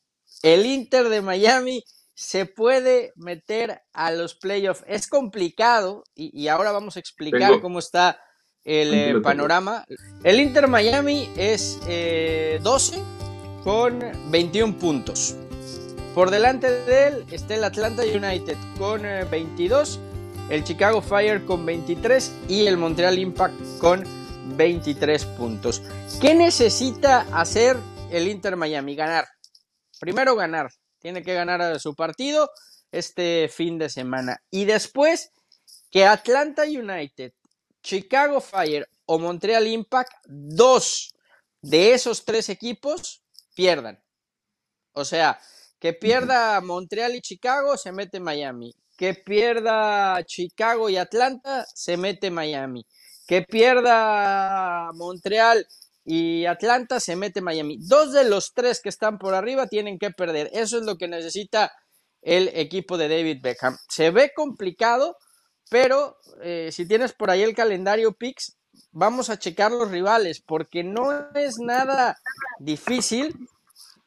el 0.43 0.65
Inter 0.65 1.09
de 1.09 1.21
Miami 1.21 1.83
se 2.13 2.45
puede 2.45 3.13
meter 3.15 3.81
a 3.93 4.11
los 4.11 4.35
playoffs. 4.35 4.83
Es 4.87 5.07
complicado 5.07 6.03
y, 6.13 6.47
ahora 6.47 6.71
vamos 6.71 6.95
a 6.95 6.99
explicar 6.99 7.61
cómo 7.61 7.79
está 7.79 8.19
el 8.63 8.93
eh, 8.93 9.19
panorama. 9.21 9.85
El 10.23 10.39
Inter 10.39 10.67
Miami 10.67 11.29
es 11.35 11.79
12 11.79 11.87
eh, 11.87 12.59
con 13.63 14.03
21 14.29 14.77
puntos. 14.77 15.35
Por 16.13 16.29
delante 16.29 16.69
de 16.69 17.07
él 17.07 17.25
está 17.31 17.55
el 17.55 17.63
Atlanta 17.63 18.03
United 18.03 18.57
con 18.77 19.01
22, 19.01 19.95
eh, 19.95 20.55
el 20.55 20.63
Chicago 20.63 21.01
Fire 21.01 21.45
con 21.45 21.65
23 21.65 22.31
y 22.49 22.67
el 22.67 22.77
Montreal 22.77 23.17
Impact 23.17 23.55
con 23.79 24.03
23 24.57 25.25
puntos. 25.25 25.81
¿Qué 26.19 26.35
necesita 26.35 27.21
hacer 27.31 27.77
el 28.11 28.27
Inter 28.27 28.57
Miami? 28.57 28.95
Ganar 28.95 29.25
primero 30.01 30.35
ganar, 30.35 30.71
tiene 30.99 31.21
que 31.21 31.35
ganar 31.35 31.79
su 31.79 31.95
partido 31.95 32.49
este 32.91 33.47
fin 33.47 33.77
de 33.77 33.87
semana. 33.87 34.41
Y 34.49 34.65
después 34.65 35.31
que 35.91 36.05
Atlanta 36.05 36.63
United, 36.63 37.33
Chicago 37.83 38.41
Fire 38.41 38.89
o 39.05 39.19
Montreal 39.19 39.67
Impact, 39.67 40.11
dos 40.25 41.13
de 41.61 41.93
esos 41.93 42.25
tres 42.25 42.49
equipos 42.49 43.23
pierdan. 43.55 44.03
O 44.93 45.05
sea, 45.05 45.39
que 45.79 45.93
pierda 45.93 46.59
Montreal 46.61 47.15
y 47.15 47.21
Chicago, 47.21 47.77
se 47.77 47.91
mete 47.91 48.19
Miami. 48.19 48.73
Que 48.97 49.13
pierda 49.13 50.23
Chicago 50.25 50.89
y 50.89 50.97
Atlanta, 50.97 51.65
se 51.73 51.95
mete 51.95 52.31
Miami. 52.31 52.85
Que 53.27 53.43
pierda 53.43 54.91
Montreal 54.93 55.65
y 56.03 56.45
Atlanta 56.45 56.99
se 56.99 57.15
mete 57.15 57.41
Miami. 57.41 57.77
Dos 57.79 58.11
de 58.11 58.23
los 58.23 58.53
tres 58.53 58.81
que 58.81 58.89
están 58.89 59.17
por 59.17 59.33
arriba 59.33 59.67
tienen 59.67 59.99
que 59.99 60.11
perder. 60.11 60.49
Eso 60.53 60.77
es 60.77 60.85
lo 60.85 60.97
que 60.97 61.07
necesita 61.07 61.71
el 62.21 62.49
equipo 62.53 62.97
de 62.97 63.07
David 63.09 63.39
Beckham. 63.41 63.77
Se 63.89 64.11
ve 64.11 64.31
complicado, 64.35 65.17
pero 65.69 66.17
eh, 66.41 66.69
si 66.71 66.87
tienes 66.87 67.13
por 67.13 67.29
ahí 67.29 67.41
el 67.43 67.55
calendario 67.55 68.13
Pix, 68.13 68.57
vamos 68.91 69.29
a 69.29 69.39
checar 69.39 69.71
los 69.71 69.91
rivales, 69.91 70.41
porque 70.41 70.83
no 70.83 71.11
es 71.35 71.59
nada 71.59 72.17
difícil 72.59 73.35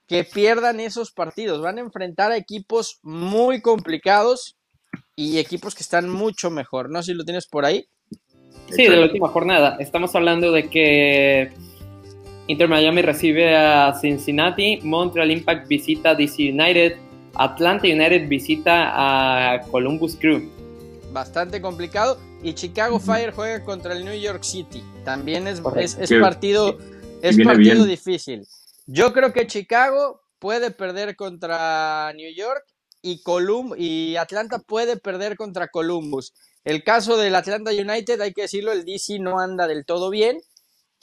que 0.06 0.24
pierdan 0.24 0.80
esos 0.80 1.12
partidos. 1.12 1.62
Van 1.62 1.78
a 1.78 1.82
enfrentar 1.82 2.32
a 2.32 2.36
equipos 2.36 2.98
muy 3.02 3.62
complicados 3.62 4.56
y 5.16 5.38
equipos 5.38 5.74
que 5.74 5.82
están 5.82 6.08
mucho 6.08 6.50
mejor. 6.50 6.90
No 6.90 7.02
sé 7.02 7.12
si 7.12 7.18
lo 7.18 7.24
tienes 7.24 7.46
por 7.46 7.64
ahí. 7.64 7.86
Sí, 8.70 8.84
de 8.88 8.96
la 8.96 9.06
última 9.06 9.28
jornada. 9.28 9.76
Estamos 9.78 10.14
hablando 10.14 10.52
de 10.52 10.68
que 10.68 11.52
Inter 12.46 12.68
Miami 12.68 13.00
recibe 13.00 13.56
a 13.56 13.94
Cincinnati, 13.98 14.78
Montreal 14.82 15.30
Impact 15.30 15.66
visita 15.66 16.14
DC 16.14 16.50
United, 16.50 16.96
Atlanta 17.36 17.86
United 17.86 18.28
visita 18.28 18.92
a 18.92 19.60
Columbus 19.70 20.16
Crew. 20.16 20.50
Bastante 21.12 21.62
complicado. 21.62 22.18
Y 22.42 22.52
Chicago 22.52 23.00
Fire 23.00 23.32
juega 23.32 23.64
contra 23.64 23.94
el 23.94 24.04
New 24.04 24.20
York 24.20 24.42
City. 24.42 24.84
También 25.04 25.48
es, 25.48 25.62
es, 25.98 26.12
partido, 26.20 26.76
es 27.22 27.42
partido 27.42 27.86
difícil. 27.86 28.46
Yo 28.86 29.14
creo 29.14 29.32
que 29.32 29.46
Chicago 29.46 30.20
puede 30.38 30.70
perder 30.70 31.16
contra 31.16 32.12
New 32.14 32.30
York 32.34 32.62
y, 33.00 33.22
Colum 33.22 33.72
y 33.78 34.16
Atlanta 34.16 34.58
puede 34.58 34.98
perder 34.98 35.36
contra 35.36 35.68
Columbus. 35.68 36.34
El 36.64 36.84
caso 36.84 37.16
del 37.16 37.34
Atlanta 37.34 37.70
United, 37.70 38.20
hay 38.20 38.34
que 38.34 38.42
decirlo, 38.42 38.72
el 38.72 38.84
DC 38.84 39.18
no 39.20 39.38
anda 39.38 39.66
del 39.66 39.86
todo 39.86 40.10
bien 40.10 40.38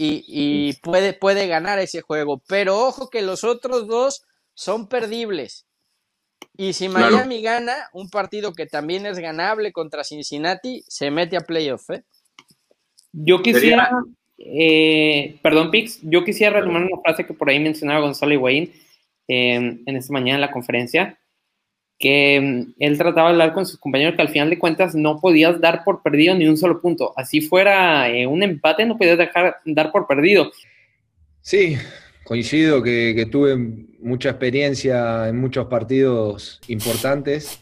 y, 0.03 0.74
puede, 0.81 1.13
puede 1.13 1.48
ganar 1.48 1.79
ese 1.79 2.01
juego. 2.01 2.41
Pero 2.48 2.77
ojo 2.79 3.10
que 3.10 3.22
los 3.22 3.43
otros 3.43 3.88
dos 3.88 4.24
son 4.53 4.88
perdibles. 4.88 5.65
Y 6.58 6.74
si 6.74 6.89
Miami 6.89 7.41
gana 7.41 7.74
un 7.93 8.10
partido 8.10 8.53
que 8.53 8.65
también 8.65 9.05
es 9.05 9.20
ganable 9.20 9.72
contra 9.72 10.03
Cincinnati, 10.03 10.84
se 10.88 11.12
mete 11.12 11.38
a 11.38 11.41
playoff. 11.41 11.89
¿eh? 11.91 12.03
Yo 13.13 13.41
quisiera, 13.41 13.89
eh, 14.38 15.39
perdón, 15.41 15.72
Pix, 15.72 16.00
yo 16.01 16.24
quisiera 16.24 16.60
retomar 16.60 16.84
una 16.84 17.01
frase 17.01 17.25
que 17.25 17.34
por 17.34 17.50
ahí 17.50 17.60
mencionaba 17.60 18.01
Gonzalo 18.01 18.34
Higuaín 18.34 18.74
eh, 19.27 19.55
en 19.86 19.96
esta 19.96 20.13
mañana 20.13 20.36
en 20.36 20.41
la 20.41 20.51
conferencia, 20.51 21.20
que 22.01 22.41
mm, 22.41 22.74
él 22.79 22.98
trataba 22.98 23.29
de 23.29 23.34
hablar 23.34 23.53
con 23.53 23.65
sus 23.65 23.79
compañeros 23.79 24.15
que 24.15 24.22
al 24.22 24.29
final 24.29 24.50
de 24.50 24.60
cuentas 24.60 24.96
no 24.96 25.22
podías 25.22 25.62
dar 25.62 25.84
por 25.86 26.01
perdido 26.03 26.36
ni 26.36 26.48
un 26.48 26.58
solo 26.58 26.81
punto. 26.81 27.13
Así 27.15 27.39
fuera 27.39 28.10
eh, 28.10 28.27
un 28.27 28.43
empate, 28.43 28.86
no 28.86 28.98
podías 28.98 29.17
dejar 29.17 29.58
dar 29.65 29.91
por 29.91 30.08
perdido. 30.08 30.51
Sí, 31.41 31.77
coincido 32.24 32.84
que, 32.84 33.27
tuve 33.31 33.55
mucha 34.00 34.31
experiencia 34.31 35.29
en 35.29 35.39
muchos 35.39 35.67
partidos 35.67 36.60
importantes, 36.67 37.62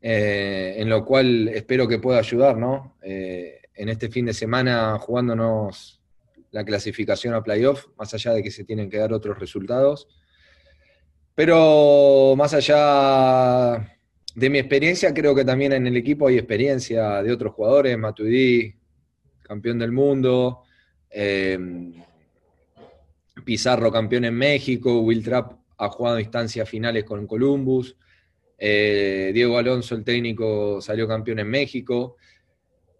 eh, 0.00 0.76
en 0.78 0.88
lo 0.88 1.04
cual 1.04 1.48
espero 1.48 1.88
que 1.88 1.98
pueda 1.98 2.18
ayudar, 2.18 2.56
¿no? 2.56 2.96
Eh, 3.02 3.60
en 3.74 3.88
este 3.88 4.08
fin 4.10 4.26
de 4.26 4.34
semana 4.34 4.98
jugándonos 4.98 6.00
la 6.50 6.64
clasificación 6.64 7.34
a 7.34 7.42
playoff, 7.42 7.86
más 7.96 8.12
allá 8.12 8.32
de 8.32 8.42
que 8.42 8.50
se 8.50 8.64
tienen 8.64 8.90
que 8.90 8.98
dar 8.98 9.12
otros 9.12 9.38
resultados 9.38 10.08
pero 11.34 12.34
más 12.36 12.54
allá 12.54 13.96
de 14.34 14.50
mi 14.50 14.58
experiencia, 14.58 15.12
creo 15.12 15.34
que 15.34 15.44
también 15.44 15.72
en 15.72 15.86
el 15.86 15.96
equipo 15.96 16.28
hay 16.28 16.38
experiencia 16.38 17.22
de 17.22 17.32
otros 17.32 17.54
jugadores, 17.54 17.98
Matuidi, 17.98 18.74
campeón 19.42 19.78
del 19.78 19.92
mundo, 19.92 20.62
em, 21.10 21.92
Pizarro, 23.44 23.90
campeón 23.90 24.26
en 24.26 24.34
México, 24.34 25.00
Will 25.00 25.24
Trapp 25.24 25.52
ha 25.78 25.88
jugado 25.88 26.20
instancias 26.20 26.68
finales 26.68 27.04
con 27.04 27.26
Columbus, 27.26 27.96
eh, 28.58 29.30
Diego 29.32 29.56
Alonso, 29.56 29.94
el 29.94 30.04
técnico, 30.04 30.82
salió 30.82 31.08
campeón 31.08 31.38
en 31.38 31.48
México. 31.48 32.16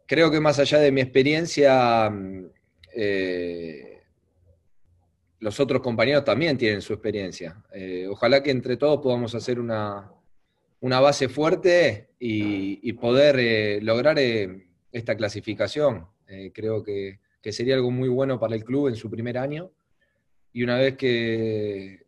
Creo 0.07 0.31
que 0.31 0.41
más 0.41 0.59
allá 0.59 0.79
de 0.79 0.91
mi 0.91 1.03
experiencia, 1.03 2.11
eh, 2.95 3.90
los 5.41 5.59
otros 5.59 5.81
compañeros 5.81 6.25
también 6.25 6.57
tienen 6.57 6.83
su 6.83 6.93
experiencia. 6.93 7.63
Eh, 7.73 8.07
ojalá 8.09 8.43
que 8.43 8.51
entre 8.51 8.77
todos 8.77 9.01
podamos 9.01 9.35
hacer 9.35 9.59
una, 9.59 10.13
base 10.81 11.29
fuerte 11.29 12.11
y, 12.19 12.93
poder 12.95 13.37
eh, 13.39 13.81
lograr 13.83 14.19
eh, 14.19 14.69
esta 14.93 15.17
clasificación. 15.17 16.07
creo 16.55 16.83
que, 16.83 17.19
sería 17.43 17.75
algo 17.75 17.91
muy 17.91 18.09
bueno 18.09 18.39
para 18.39 18.55
el 18.55 18.65
club 18.65 18.89
en 18.89 18.97
su 18.97 19.11
primer 19.11 19.39
año. 19.39 19.73
Y 20.53 20.63
una 20.63 20.77
vez 20.77 20.97
que, 20.97 22.07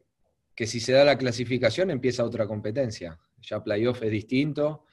que 0.55 0.67
si 0.67 0.79
se 0.81 0.93
da 0.93 1.05
la 1.05 1.17
clasificación 1.17 1.91
empieza 1.91 2.25
otra 2.25 2.47
competencia. 2.47 3.19
Ya 3.41 3.65
playoff 3.65 4.03
es 4.03 4.11
distinto 4.11 4.85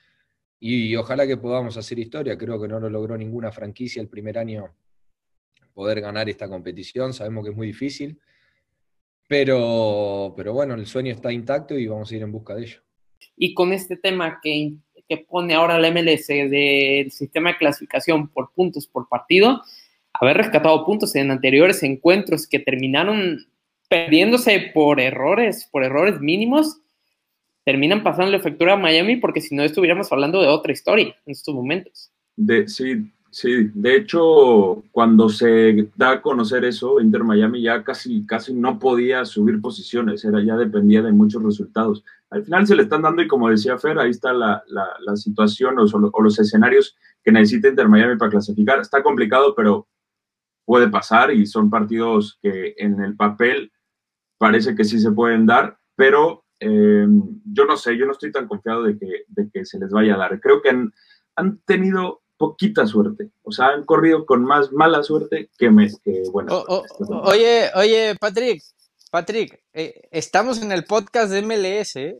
y, 0.59 0.87
y 0.87 0.95
ojalá 0.95 1.27
que 1.27 1.37
podamos 1.37 1.75
hacer 1.75 1.99
historia. 1.99 2.37
Creo 2.37 2.61
que 2.61 2.67
no 2.69 2.79
lo 2.79 2.89
logró 2.89 3.17
ninguna 3.17 3.51
franquicia 3.51 4.01
el 4.01 4.07
primer 4.07 4.37
año 4.37 4.73
poder 5.73 6.01
ganar 6.01 6.29
esta 6.29 6.49
competición. 6.49 7.13
Sabemos 7.13 7.43
que 7.43 7.51
es 7.51 7.55
muy 7.55 7.67
difícil, 7.67 8.19
pero, 9.29 10.33
pero 10.35 10.53
bueno, 10.53 10.73
el 10.73 10.87
sueño 10.87 11.13
está 11.13 11.31
intacto 11.31 11.77
y 11.77 11.85
vamos 11.85 12.11
a 12.11 12.15
ir 12.15 12.23
en 12.23 12.31
busca 12.31 12.55
de 12.55 12.63
ello. 12.63 12.79
Y 13.37 13.53
con 13.53 13.71
este 13.71 13.95
tema 13.95 14.39
que, 14.41 14.73
que 15.07 15.17
pone 15.17 15.53
ahora 15.53 15.77
la 15.77 15.91
MLS 15.91 16.27
del 16.27 17.11
sistema 17.11 17.51
de 17.51 17.57
clasificación 17.57 18.27
por 18.27 18.51
puntos 18.53 18.87
por 18.87 19.07
partido, 19.07 19.61
haber 20.13 20.37
rescatado 20.37 20.83
puntos 20.83 21.15
en 21.15 21.29
anteriores 21.29 21.83
encuentros 21.83 22.47
que 22.47 22.57
terminaron 22.57 23.45
perdiéndose 23.87 24.71
por 24.73 24.99
errores, 24.99 25.69
por 25.71 25.83
errores 25.83 26.19
mínimos, 26.19 26.81
terminan 27.63 28.01
pasando 28.01 28.31
la 28.31 28.39
factura 28.39 28.73
a 28.73 28.77
Miami 28.77 29.17
porque 29.17 29.41
si 29.41 29.53
no 29.53 29.63
estuviéramos 29.63 30.11
hablando 30.11 30.41
de 30.41 30.47
otra 30.47 30.73
historia 30.73 31.15
en 31.23 31.31
estos 31.31 31.53
momentos. 31.53 32.11
De, 32.35 32.67
sí, 32.67 33.11
Sí, 33.31 33.69
de 33.75 33.95
hecho, 33.95 34.83
cuando 34.91 35.29
se 35.29 35.91
da 35.95 36.11
a 36.13 36.21
conocer 36.21 36.65
eso, 36.65 36.99
Inter 36.99 37.23
Miami 37.23 37.61
ya 37.61 37.83
casi, 37.83 38.25
casi 38.25 38.53
no 38.53 38.79
podía 38.79 39.23
subir 39.23 39.61
posiciones, 39.61 40.25
era, 40.25 40.43
ya 40.43 40.55
dependía 40.55 41.03
de 41.03 41.11
muchos 41.11 41.43
resultados. 41.43 42.03
Al 42.31 42.43
final 42.43 42.65
se 42.65 42.75
le 42.75 42.83
están 42.83 43.03
dando, 43.03 43.21
y 43.21 43.27
como 43.27 43.49
decía 43.49 43.77
Fer, 43.77 43.99
ahí 43.99 44.09
está 44.09 44.33
la, 44.33 44.63
la, 44.67 45.15
situación 45.15 45.77
o, 45.77 45.83
o, 45.85 46.21
los 46.23 46.39
escenarios 46.39 46.97
que 47.23 47.31
necesita 47.31 47.67
Inter 47.67 47.87
Miami 47.87 48.17
para 48.17 48.31
clasificar. 48.31 48.79
Está 48.79 49.03
complicado, 49.03 49.53
pero 49.55 49.87
puede 50.65 50.89
pasar 50.89 51.31
y 51.31 51.45
son 51.45 51.69
partidos 51.69 52.39
que 52.41 52.73
en 52.77 52.99
el 53.01 53.15
papel 53.15 53.71
parece 54.39 54.73
que 54.75 54.85
sí 54.85 54.99
se 54.99 55.11
pueden 55.11 55.45
dar, 55.45 55.77
pero 55.95 56.45
eh, 56.59 57.07
yo 57.45 57.65
no 57.65 57.77
sé, 57.77 57.95
yo 57.95 58.05
no 58.05 58.13
estoy 58.13 58.31
tan 58.31 58.47
confiado 58.47 58.83
de 58.83 58.97
que, 58.97 59.23
de 59.27 59.49
que 59.51 59.65
se 59.65 59.77
les 59.77 59.91
vaya 59.91 60.15
a 60.15 60.17
dar. 60.17 60.39
Creo 60.39 60.61
que 60.61 60.69
han, 60.69 60.93
han 61.35 61.59
tenido 61.59 62.21
poquita 62.39 62.87
suerte. 62.87 63.29
O 63.43 63.51
sea, 63.51 63.67
han 63.67 63.85
corrido 63.85 64.25
con 64.25 64.43
más 64.43 64.71
mala 64.71 65.03
suerte 65.03 65.49
que, 65.57 65.69
me, 65.69 65.89
que 66.03 66.23
bueno. 66.31 66.63
oye, 67.23 67.69
oye, 67.75 68.15
Patrick, 68.15 68.63
Patrick, 69.11 69.61
eh, 69.73 70.07
estamos 70.09 70.61
en 70.61 70.71
el 70.71 70.85
podcast 70.85 71.31
de 71.31 71.41
MLS. 71.41 71.97
¿eh? 71.97 72.17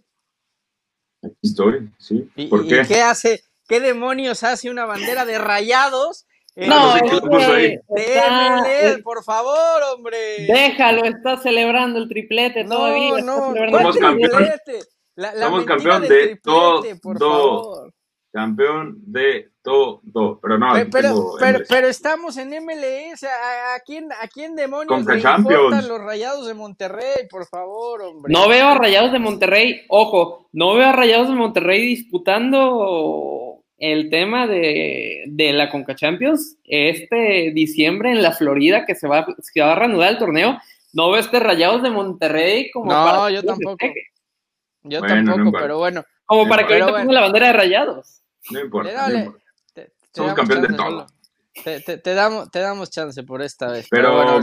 Aquí 1.24 1.36
estoy, 1.42 1.90
sí. 1.98 2.30
¿Y, 2.36 2.50
qué? 2.68 3.02
hace? 3.02 3.42
¿Qué 3.68 3.80
demonios 3.80 4.44
hace 4.44 4.70
una 4.70 4.86
bandera 4.86 5.24
de 5.24 5.38
rayados? 5.38 6.26
no, 6.58 6.96
de 6.96 7.80
MLS, 7.88 9.02
por 9.02 9.24
favor, 9.24 9.82
hombre. 9.94 10.46
Déjalo, 10.48 11.06
está 11.06 11.38
celebrando 11.38 11.98
el 11.98 12.10
triplete 12.10 12.66
no, 12.66 12.76
todavía. 12.76 13.22
No, 13.22 13.54
somos 13.72 13.98
campeón. 13.98 14.32
somos 15.40 15.64
campeón 15.64 16.02
de 16.02 16.40
todo. 16.44 16.84
Por 17.02 17.18
favor 17.18 17.94
campeón 18.40 18.98
de 19.06 19.50
todo. 19.62 20.02
Pero 20.42 20.58
no, 20.58 20.74
pero, 20.92 21.34
pero, 21.68 21.88
estamos 21.88 22.38
en 22.38 22.50
MLS. 22.64 23.24
¿A, 23.24 23.80
quién, 23.86 24.10
a 24.12 24.28
quién 24.28 24.56
demonios 24.56 25.06
le 25.06 25.20
importan 25.20 25.88
los 25.88 26.02
rayados 26.02 26.48
de 26.48 26.54
Monterrey? 26.54 27.28
Por 27.30 27.46
favor, 27.46 28.02
hombre. 28.02 28.32
No 28.32 28.48
veo 28.48 28.68
a 28.68 28.76
rayados 28.76 29.12
de 29.12 29.20
Monterrey, 29.20 29.82
ojo, 29.90 30.50
no 30.54 30.76
veo 30.76 30.88
a 30.88 30.92
rayados 30.94 31.28
de 31.28 31.36
Monterrey 31.36 31.82
disputando 31.82 33.64
el 33.78 34.10
tema 34.10 34.48
de, 34.48 35.24
de 35.28 35.54
la 35.54 35.70
Conca 35.70 35.96
Champions 35.96 36.58
este 36.66 37.52
diciembre 37.54 38.12
en 38.12 38.22
la 38.22 38.34
Florida 38.34 38.86
que 38.86 38.96
se 38.96 39.08
va, 39.08 39.20
a 39.26 39.76
reanudar 39.76 40.12
el 40.12 40.18
torneo. 40.18 40.58
No 40.94 41.12
veo 41.12 41.20
este 41.20 41.40
rayados 41.40 41.84
de 41.84 41.92
Monterrey 41.92 42.72
como 42.72 42.92
no, 42.92 43.30
yo 43.30 43.44
tampoco. 43.44 43.86
Yo 44.84 45.02
tampoco, 45.02 45.52
pero 45.52 45.78
bueno. 45.78 46.04
Como 46.26 46.48
para 46.48 46.66
que 46.66 46.76
ahorita 46.76 47.00
ponga 47.00 47.14
la 47.14 47.22
bandera 47.22 47.48
de 47.48 47.54
rayados. 47.54 48.19
No 48.52 48.60
importa. 48.60 49.32
Somos 50.14 50.34
campeón 50.34 50.62
de 50.64 50.74
todo. 50.74 51.08
Te, 51.64 52.14
damos, 52.14 52.50
te 52.52 52.60
damos 52.60 52.90
chance 52.90 53.24
por 53.24 53.42
esta 53.42 53.72
vez. 53.72 53.88
Pero, 53.90 54.16
bueno, 54.16 54.40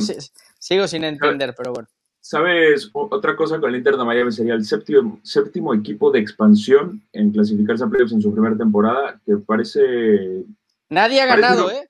sigo 0.59 0.87
sin 0.87 1.05
entender, 1.05 1.55
pero 1.57 1.73
bueno. 1.73 1.89
¿Sabes? 2.21 2.91
Otra 2.93 3.37
cosa 3.37 3.61
con 3.61 3.71
el 3.71 3.77
Inter 3.77 3.97
de 3.97 4.05
Miami 4.05 4.33
sería 4.33 4.55
el 4.55 4.65
séptimo, 4.65 5.21
séptimo 5.23 5.73
equipo 5.73 6.11
de 6.11 6.19
expansión 6.19 7.01
en 7.13 7.31
clasificarse 7.31 7.85
a 7.85 7.87
playoffs 7.87 8.15
en 8.15 8.21
su 8.21 8.33
primera 8.33 8.57
temporada, 8.57 9.21
que 9.25 9.37
parece... 9.37 10.45
Nadie 10.89 11.21
ha 11.21 11.27
ganado, 11.27 11.71
¿eh? 11.71 11.89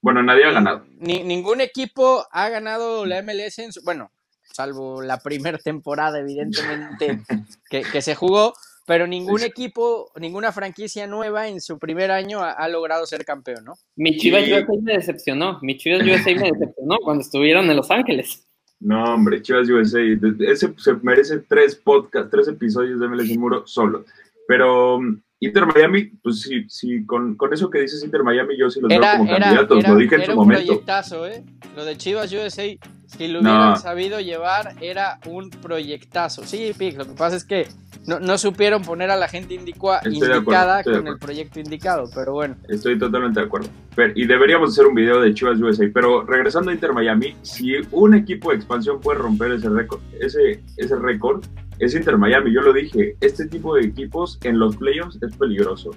Bueno, 0.00 0.22
nadie 0.22 0.44
ha 0.44 0.52
ganado. 0.52 0.86
Ni, 0.98 1.22
ningún 1.22 1.60
equipo 1.60 2.26
ha 2.30 2.48
ganado 2.48 3.04
la 3.04 3.20
MLS 3.22 3.58
en 3.58 3.72
su... 3.74 3.82
Bueno, 3.82 4.10
salvo 4.40 5.02
la 5.02 5.18
primera 5.18 5.58
temporada, 5.58 6.18
evidentemente, 6.18 7.22
que, 7.70 7.82
que 7.82 8.00
se 8.00 8.14
jugó, 8.14 8.54
pero 8.88 9.06
ningún 9.06 9.42
equipo, 9.42 10.10
ninguna 10.18 10.50
franquicia 10.50 11.06
nueva 11.06 11.46
en 11.46 11.60
su 11.60 11.78
primer 11.78 12.10
año 12.10 12.40
ha, 12.42 12.66
logrado 12.68 13.04
ser 13.04 13.22
campeón, 13.22 13.62
¿no? 13.66 13.74
Mi 13.96 14.16
Chivas 14.16 14.48
USA 14.48 14.72
me 14.82 14.94
decepcionó. 14.94 15.58
Mi 15.60 15.76
Chivas 15.76 16.00
USA 16.00 16.34
me 16.34 16.50
decepcionó 16.52 16.96
cuando 17.04 17.20
estuvieron 17.20 17.68
en 17.68 17.76
Los 17.76 17.90
Ángeles. 17.90 18.48
No, 18.80 19.12
hombre, 19.12 19.42
Chivas 19.42 19.68
USA, 19.68 20.00
ese 20.40 20.72
se 20.78 20.94
merece 21.02 21.40
tres 21.40 21.76
podcasts, 21.76 22.30
tres 22.30 22.48
episodios 22.48 22.98
de 22.98 23.08
MLS 23.08 23.36
Muro 23.36 23.66
solo. 23.66 24.06
Pero 24.46 24.96
um, 24.96 25.20
Inter 25.40 25.66
Miami, 25.66 26.04
pues 26.22 26.40
sí, 26.40 26.64
sí 26.70 27.04
con, 27.04 27.36
con, 27.36 27.52
eso 27.52 27.68
que 27.68 27.80
dices 27.80 28.02
Inter 28.02 28.22
Miami, 28.22 28.56
yo 28.58 28.70
sí 28.70 28.80
los 28.80 28.88
veo 28.88 29.02
como 29.18 29.30
candidatos, 29.30 29.86
lo 29.86 29.96
dije 29.96 30.14
en 30.14 30.24
su 30.24 30.34
momento. 30.34 30.64
Proyectazo, 30.64 31.26
¿eh? 31.26 31.44
Lo 31.76 31.84
de 31.84 31.98
Chivas 31.98 32.32
USA, 32.32 32.64
si 33.04 33.28
lo 33.28 33.40
hubieran 33.40 33.78
sabido 33.78 34.18
llevar, 34.20 34.76
era 34.80 35.20
un 35.26 35.50
proyectazo. 35.50 36.42
Sí, 36.44 36.72
Pic, 36.78 36.96
lo 36.96 37.04
que 37.06 37.12
pasa 37.12 37.36
es 37.36 37.44
que 37.44 37.68
no, 38.08 38.20
no 38.20 38.38
supieron 38.38 38.82
poner 38.82 39.10
a 39.10 39.16
la 39.16 39.28
gente 39.28 39.52
indicada 39.52 40.82
con 40.82 41.06
el 41.06 41.18
proyecto 41.18 41.60
indicado, 41.60 42.08
pero 42.14 42.32
bueno. 42.32 42.56
Estoy 42.66 42.98
totalmente 42.98 43.40
de 43.40 43.46
acuerdo. 43.46 43.68
y 44.14 44.26
deberíamos 44.26 44.70
hacer 44.70 44.86
un 44.86 44.94
video 44.94 45.20
de 45.20 45.34
Chivas 45.34 45.60
USA, 45.60 45.84
pero 45.92 46.24
regresando 46.24 46.70
a 46.70 46.74
Inter 46.74 46.94
Miami, 46.94 47.36
si 47.42 47.74
un 47.92 48.14
equipo 48.14 48.50
de 48.50 48.56
expansión 48.56 48.98
puede 48.98 49.18
romper 49.18 49.52
ese 49.52 49.68
récord, 49.68 50.00
ese, 50.18 50.62
ese 50.78 50.96
récord, 50.96 51.44
es 51.80 51.94
Inter 51.94 52.16
Miami. 52.16 52.50
Yo 52.50 52.62
lo 52.62 52.72
dije, 52.72 53.14
este 53.20 53.46
tipo 53.46 53.74
de 53.74 53.82
equipos 53.82 54.38
en 54.42 54.58
los 54.58 54.74
playoffs 54.76 55.22
es 55.22 55.36
peligroso. 55.36 55.90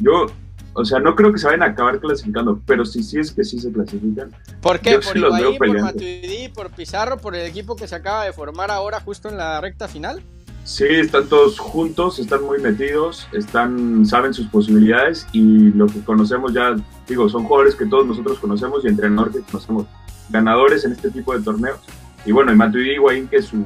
Yo, 0.00 0.26
o 0.72 0.84
sea, 0.84 0.98
no 0.98 1.14
creo 1.14 1.32
que 1.32 1.38
se 1.38 1.46
vayan 1.46 1.62
a 1.62 1.66
acabar 1.66 2.00
clasificando, 2.00 2.60
pero 2.66 2.84
sí, 2.84 3.04
sí 3.04 3.20
es 3.20 3.30
que 3.30 3.44
sí 3.44 3.60
se 3.60 3.70
clasifican. 3.70 4.32
¿Por 4.60 4.80
qué? 4.80 4.98
¿Por 4.98 5.16
Ibaí, 5.16 5.56
por 5.56 5.80
Matuidi, 5.80 6.48
por 6.48 6.72
Pizarro, 6.72 7.16
por 7.16 7.36
el 7.36 7.46
equipo 7.46 7.76
que 7.76 7.86
se 7.86 7.94
acaba 7.94 8.24
de 8.24 8.32
formar 8.32 8.72
ahora 8.72 8.98
justo 8.98 9.28
en 9.28 9.36
la 9.36 9.60
recta 9.60 9.86
final? 9.86 10.20
Sí, 10.64 10.86
están 10.88 11.28
todos 11.28 11.58
juntos, 11.58 12.18
están 12.18 12.42
muy 12.42 12.58
metidos, 12.58 13.28
están, 13.32 14.06
saben 14.06 14.32
sus 14.32 14.46
posibilidades 14.46 15.26
y 15.32 15.70
lo 15.72 15.86
que 15.86 16.00
conocemos 16.00 16.54
ya, 16.54 16.74
digo, 17.06 17.28
son 17.28 17.44
jugadores 17.44 17.74
que 17.74 17.84
todos 17.84 18.06
nosotros 18.06 18.38
conocemos 18.38 18.82
y 18.82 18.88
entrenadores 18.88 19.36
que 19.36 19.42
conocemos, 19.42 19.86
ganadores 20.30 20.86
en 20.86 20.92
este 20.92 21.10
tipo 21.10 21.36
de 21.36 21.44
torneos. 21.44 21.80
Y 22.24 22.32
bueno, 22.32 22.50
y 22.50 22.56
Matuidi 22.56 22.92
y 22.92 22.94
Higuaín 22.94 23.28
que 23.28 23.42
su, 23.42 23.62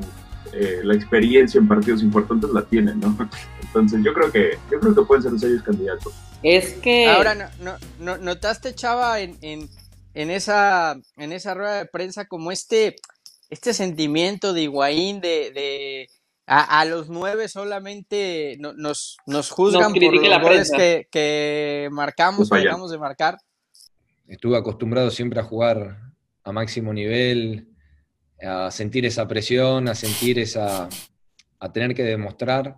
eh, 0.53 0.81
la 0.83 0.95
experiencia 0.95 1.59
en 1.59 1.69
partidos 1.69 2.03
importantes 2.03 2.51
la 2.51 2.65
tienen, 2.65 2.99
¿no? 2.99 3.17
Entonces 3.63 4.01
yo 4.03 4.13
creo 4.13 4.33
que, 4.33 4.59
yo 4.69 4.81
creo 4.81 4.93
que 4.93 5.03
pueden 5.03 5.23
ser 5.23 5.33
los 5.33 5.43
ellos 5.45 5.63
candidatos. 5.63 6.13
Es 6.43 6.73
que... 6.75 7.07
Ahora, 7.07 7.53
no, 7.61 7.77
no, 8.01 8.19
¿notaste, 8.19 8.75
Chava, 8.75 9.21
en, 9.21 9.39
en, 9.43 9.69
en, 10.15 10.31
esa, 10.33 10.99
en 11.17 11.31
esa 11.31 11.55
rueda 11.55 11.79
de 11.79 11.87
prensa 11.87 12.25
como 12.25 12.51
este, 12.51 12.97
este 13.51 13.73
sentimiento 13.73 14.53
de 14.53 14.63
Higuaín 14.63 15.21
de... 15.21 15.53
de 15.55 16.09
a, 16.49 16.81
a, 16.81 16.85
los 16.87 17.11
nueve 17.11 17.47
solamente 17.47 18.57
no, 18.59 18.73
nos, 18.73 19.19
nos 19.27 19.51
juzgan 19.51 19.93
por 19.93 20.15
los 20.15 20.43
goles 20.43 20.71
que, 20.71 21.07
que, 21.11 21.89
marcamos, 21.93 22.49
que 22.49 22.59
dejamos 22.59 22.91
de 22.91 22.99
marcar. 22.99 23.37
Estuve 24.27 24.57
acostumbrado 24.57 25.11
siempre 25.11 25.41
a 25.41 25.45
jugar 25.45 25.99
a 26.45 26.53
máximo 26.53 26.95
nivel, 26.95 27.69
a 28.41 28.71
sentir 28.71 29.05
esa 29.05 29.29
presión, 29.29 29.89
a 29.89 29.95
sentir 29.95 30.39
esa, 30.39 30.89
a 31.59 31.73
tener 31.73 31.95
que 31.95 32.03
demostrar. 32.03 32.77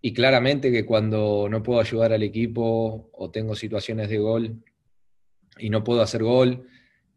Y 0.00 0.12
claramente 0.12 0.70
que 0.70 0.86
cuando 0.86 1.48
no 1.50 1.62
puedo 1.62 1.80
ayudar 1.80 2.12
al 2.12 2.22
equipo 2.22 3.10
o 3.12 3.30
tengo 3.30 3.56
situaciones 3.56 4.08
de 4.10 4.18
gol 4.18 4.62
y 5.58 5.70
no 5.70 5.82
puedo 5.82 6.02
hacer 6.02 6.22
gol, 6.22 6.68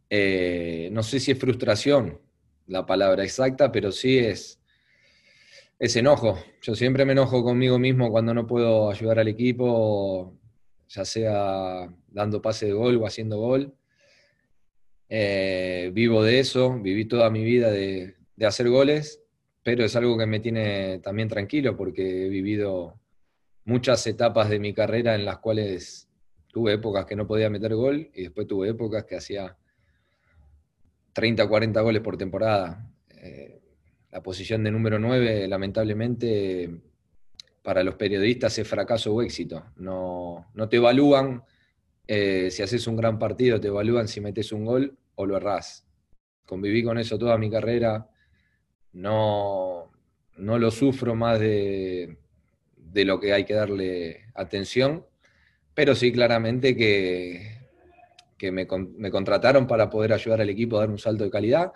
eh, 0.10 0.90
no 0.92 1.04
sé 1.04 1.20
si 1.20 1.32
es 1.32 1.40
frustración 1.40 2.20
la 2.68 2.86
palabra 2.86 3.24
exacta, 3.24 3.72
pero 3.72 3.92
sí 3.92 4.18
es, 4.18 4.60
es 5.80 5.96
enojo. 5.96 6.38
Yo 6.62 6.76
siempre 6.76 7.06
me 7.06 7.14
enojo 7.14 7.44
conmigo 7.44 7.80
mismo 7.80 8.10
cuando 8.12 8.34
no 8.34 8.48
puedo 8.48 8.90
ayudar 8.90 9.20
al 9.20 9.28
equipo, 9.28 10.38
ya 10.88 11.06
sea 11.06 11.90
dando 12.08 12.42
pase 12.42 12.68
de 12.68 12.74
gol 12.74 12.98
o 12.98 13.06
haciendo 13.06 13.38
gol. 13.38 13.74
Eh, 15.10 15.92
vivo 15.94 16.24
de 16.24 16.40
eso, 16.40 16.80
viví 16.80 17.06
toda 17.06 17.30
mi 17.30 17.44
vida 17.44 17.70
de, 17.72 18.16
hacer 18.46 18.70
goles, 18.70 19.22
pero 19.64 19.86
es 19.86 19.96
algo 19.96 20.18
que 20.18 20.26
me 20.26 20.40
tiene 20.40 21.00
también 21.00 21.30
tranquilo 21.30 21.78
porque 21.78 22.26
he 22.26 22.30
vivido 22.30 23.00
muchas 23.66 24.06
etapas 24.08 24.50
de 24.50 24.60
mi 24.60 24.74
carrera 24.74 25.16
en 25.16 25.26
las 25.26 25.40
cuales 25.40 26.10
tuve 26.48 26.74
épocas 26.74 27.06
que 27.06 27.16
no 27.16 27.28
podía 27.28 27.50
meter 27.50 27.76
gol 27.76 28.10
y 28.14 28.24
después 28.24 28.48
tuve 28.48 28.70
épocas 28.70 29.06
que 29.06 29.18
hacía 29.18 29.58
30 31.14 31.44
o 31.44 31.50
40 31.50 31.82
goles 31.82 32.02
por 32.02 32.18
temporada. 32.18 32.92
Eh, 33.10 33.62
la 34.16 34.24
posición 34.24 34.64
de 34.64 34.72
número 34.72 34.98
9, 34.98 35.46
lamentablemente, 35.46 36.74
para 37.62 37.84
los 37.84 37.96
periodistas 37.96 38.58
es 38.58 38.66
fracaso 38.66 39.14
o 39.14 39.22
éxito. 39.22 39.66
No, 39.76 40.48
no 40.54 40.70
te 40.70 40.78
evalúan 40.78 41.44
eh, 42.08 42.50
si 42.50 42.64
haces 42.64 42.88
un 42.88 42.96
gran 42.96 43.20
partido, 43.20 43.60
te 43.60 43.68
evalúan 43.68 44.08
si 44.08 44.22
metes 44.22 44.54
un 44.54 44.64
gol 44.64 44.98
o 45.16 45.26
lo 45.26 45.36
errás. 45.36 45.86
Conviví 46.46 46.82
con 46.82 46.98
eso 46.98 47.20
toda 47.20 47.38
mi 47.38 47.50
carrera. 47.50 48.10
No, 48.94 49.92
no 50.38 50.60
lo 50.60 50.72
sufro 50.72 51.14
más 51.14 51.38
de, 51.42 52.18
de 52.78 53.04
lo 53.04 53.20
que 53.20 53.34
hay 53.34 53.44
que 53.44 53.54
darle 53.54 54.28
atención, 54.34 55.06
pero 55.74 55.94
sí 55.94 56.14
claramente 56.14 56.78
que, 56.78 57.68
que 58.38 58.50
me, 58.54 58.66
me, 58.96 59.12
contrataron 59.12 59.68
para 59.68 59.90
poder 59.90 60.14
ayudar 60.14 60.40
al 60.40 60.50
equipo 60.50 60.78
a 60.78 60.82
dar 60.82 60.90
un 60.90 61.00
salto 61.00 61.26
de 61.26 61.30
calidad 61.30 61.74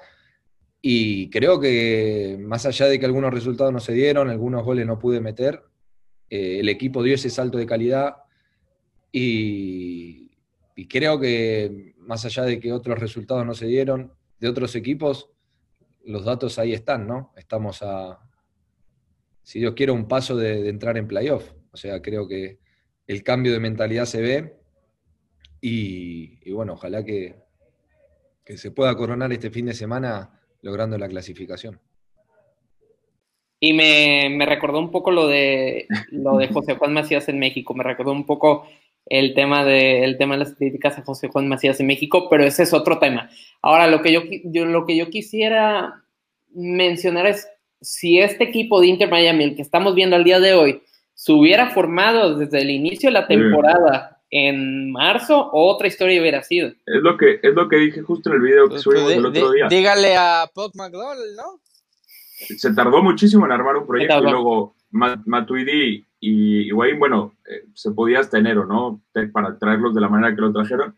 y 0.82 1.30
creo 1.30 1.60
que 1.60 2.38
más 2.40 2.66
allá 2.66 2.86
de 2.86 3.00
que 3.00 3.06
algunos 3.06 3.34
resultados 3.34 3.74
no 3.74 3.80
se 3.80 3.94
dieron, 3.94 4.30
algunos 4.30 4.64
goles 4.64 4.86
no 4.86 4.98
pude 4.98 5.20
meter, 5.20 5.62
eh, 6.30 6.60
el 6.60 6.70
equipo 6.70 7.04
dio 7.04 7.16
ese 7.16 7.30
salto 7.30 7.58
de 7.58 7.66
calidad 7.66 8.18
y, 9.12 10.30
creo 10.88 11.20
que 11.20 11.94
más 11.98 12.24
allá 12.24 12.44
de 12.44 12.60
que 12.60 12.72
otros 12.72 12.98
resultados 12.98 13.46
no 13.46 13.54
se 13.54 13.66
dieron 13.66 14.14
de 14.40 14.48
otros 14.48 14.76
equipos, 14.76 15.30
los 16.06 16.24
datos 16.24 16.58
ahí 16.58 16.74
están, 16.74 17.06
¿no? 17.06 17.34
Estamos 17.36 17.82
a, 17.82 18.18
si 19.44 19.60
Dios 19.60 19.74
quiere, 19.74 19.92
un 19.92 20.08
paso 20.08 20.38
de, 20.38 20.64
de 20.64 20.70
entrar 20.70 20.98
en 20.98 21.08
playoff. 21.08 21.52
O 21.72 21.78
sea, 21.78 22.02
creo 22.02 22.28
que 22.28 22.60
el 23.08 23.24
cambio 23.24 23.52
de 23.52 23.60
mentalidad 23.60 24.06
se 24.06 24.22
ve 24.22 24.58
y, 25.60 26.40
y 26.50 26.52
bueno, 26.54 26.74
ojalá 26.74 27.04
que, 27.04 27.36
que 28.46 28.58
se 28.58 28.72
pueda 28.72 28.96
coronar 28.96 29.34
este 29.34 29.52
fin 29.52 29.66
de 29.66 29.74
semana 29.74 30.39
logrando 30.62 30.98
la 30.98 31.08
clasificación. 31.08 31.80
Y 33.60 33.74
me, 33.74 34.30
me, 34.30 34.46
recordó 34.46 34.80
un 34.80 34.92
poco 34.92 35.12
lo 35.12 35.28
de, 35.28 35.88
lo 36.12 36.38
de 36.38 36.48
José 36.54 36.76
Juan 36.76 36.94
Macías 36.94 37.28
en 37.30 37.40
México, 37.40 37.74
me 37.74 37.84
recordó 37.84 38.12
un 38.12 38.26
poco 38.26 38.68
el 39.06 39.34
tema, 39.34 39.66
de, 39.66 40.04
el 40.04 40.18
tema 40.18 40.36
de 40.36 40.46
las 40.46 40.56
críticas 40.56 40.98
a 40.98 41.04
José 41.04 41.28
Juan 41.28 41.48
Macías 41.48 41.80
en 41.80 41.88
México, 41.88 42.30
pero 42.30 42.46
ese 42.46 42.64
es 42.64 42.74
otro 42.74 43.00
tema. 43.00 43.30
Ahora, 43.62 43.88
lo 43.88 44.02
que 44.02 44.12
yo, 44.12 44.22
yo, 44.46 44.66
lo 44.66 44.86
que 44.86 44.96
yo 44.96 45.10
quisiera 45.10 46.04
mencionar 46.54 47.26
es 47.26 47.48
si 47.82 48.20
este 48.20 48.44
equipo 48.44 48.80
de 48.80 48.88
Inter 48.88 49.10
Miami, 49.10 49.44
el 49.44 49.56
que 49.56 49.62
estamos 49.62 49.96
viendo 49.96 50.16
al 50.16 50.24
día 50.24 50.40
de 50.40 50.54
hoy, 50.54 50.84
se 51.14 51.34
hubiera 51.34 51.70
formado 51.72 52.36
desde 52.36 52.62
el 52.62 52.70
inicio 52.70 53.10
de 53.10 53.14
la 53.14 53.28
temporada 53.28 54.19
en 54.32 54.92
marzo, 54.92 55.50
otra 55.52 55.88
historia 55.88 56.22
hubiera 56.22 56.44
sido. 56.44 56.70
Es 56.70 57.02
lo 57.02 57.18
que, 57.18 57.40
es 57.42 57.54
lo 57.54 57.68
que 57.68 57.78
dije 57.78 58.02
justo 58.02 58.30
en 58.30 58.36
el 58.36 58.42
video 58.42 58.66
que 58.66 58.72
pues, 58.72 58.82
subimos 58.82 59.12
el 59.12 59.26
otro 59.26 59.52
día. 59.52 59.68
Dígale 59.70 60.16
a 60.16 60.50
Puck 60.54 60.76
McDonald, 60.76 61.36
¿no? 61.36 61.60
Se 62.58 62.74
tardó 62.74 63.02
muchísimo 63.02 63.46
en 63.46 63.52
armar 63.52 63.78
un 63.78 63.88
proyecto 63.88 64.20
y 64.20 64.32
luego 64.32 64.76
Matuidi 64.92 66.06
y 66.20 66.72
Wayne, 66.72 67.00
bueno, 67.00 67.34
eh, 67.50 67.66
se 67.74 67.92
podía 67.92 68.20
hasta 68.20 68.38
enero, 68.38 68.66
¿no? 68.66 69.02
Para 69.32 69.58
traerlos 69.58 69.96
de 69.96 70.02
la 70.02 70.10
manera 70.10 70.36
que 70.36 70.42
lo 70.42 70.52
trajeron. 70.52 70.96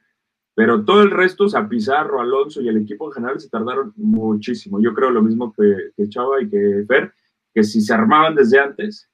Pero 0.54 0.84
todo 0.84 1.02
el 1.02 1.12
resto, 1.12 1.46
o 1.46 1.50
sea, 1.50 1.68
Pizarro, 1.68 2.20
Alonso 2.20 2.62
y 2.62 2.68
el 2.68 2.78
equipo 2.78 3.08
en 3.08 3.14
general 3.14 3.40
se 3.40 3.50
tardaron 3.50 3.94
muchísimo. 3.96 4.82
Yo 4.82 4.94
creo 4.94 5.10
lo 5.10 5.22
mismo 5.22 5.54
que, 5.54 5.92
que 5.96 6.10
Chava 6.10 6.42
y 6.42 6.50
que 6.50 6.84
Fer, 6.88 7.14
que 7.54 7.64
si 7.64 7.82
se 7.82 7.94
armaban 7.94 8.36
desde 8.36 8.60
antes, 8.60 9.10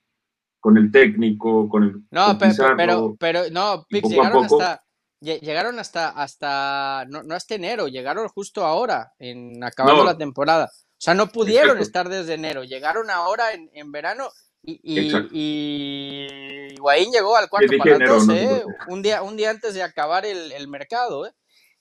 con 0.60 0.78
el 0.78 0.92
técnico, 0.92 1.70
con 1.70 1.84
el. 1.84 2.04
No, 2.12 2.28
con 2.28 2.38
pero, 2.38 2.52
Pizarro, 2.52 2.78
pero, 2.78 3.16
pero, 3.20 3.42
no, 3.52 3.86
Pix, 3.90 4.10
llegaron 4.10 4.46
hasta. 4.46 4.84
Llegaron 5.20 5.80
hasta, 5.80 6.10
hasta 6.10 7.06
no, 7.10 7.24
no, 7.24 7.34
hasta 7.34 7.56
enero, 7.56 7.88
llegaron 7.88 8.28
justo 8.28 8.64
ahora, 8.64 9.14
en 9.18 9.64
acabando 9.64 10.04
no, 10.04 10.12
la 10.12 10.18
temporada. 10.18 10.66
O 10.66 11.00
sea, 11.00 11.16
no 11.16 11.30
pudieron 11.30 11.78
exacto. 11.78 11.84
estar 11.84 12.10
desde 12.10 12.36
enero, 12.36 12.64
llegaron 12.64 13.10
ahora 13.10 13.52
en, 13.54 13.68
en 13.74 13.92
verano 13.92 14.30
y, 14.64 14.80
y, 14.84 15.12
y, 15.32 16.74
Higuaín 16.74 17.12
llegó 17.12 17.38
al 17.38 17.50
cuarto 17.50 17.72
para 17.78 17.96
enero, 17.96 18.16
12, 18.16 18.44
¿eh? 18.44 18.64
un, 18.90 19.02
día, 19.02 19.22
un 19.22 19.38
día 19.38 19.50
antes 19.50 19.74
de 19.74 19.82
acabar 19.82 20.26
el, 20.26 20.52
el 20.52 20.68
mercado. 20.68 21.26
¿eh? 21.26 21.32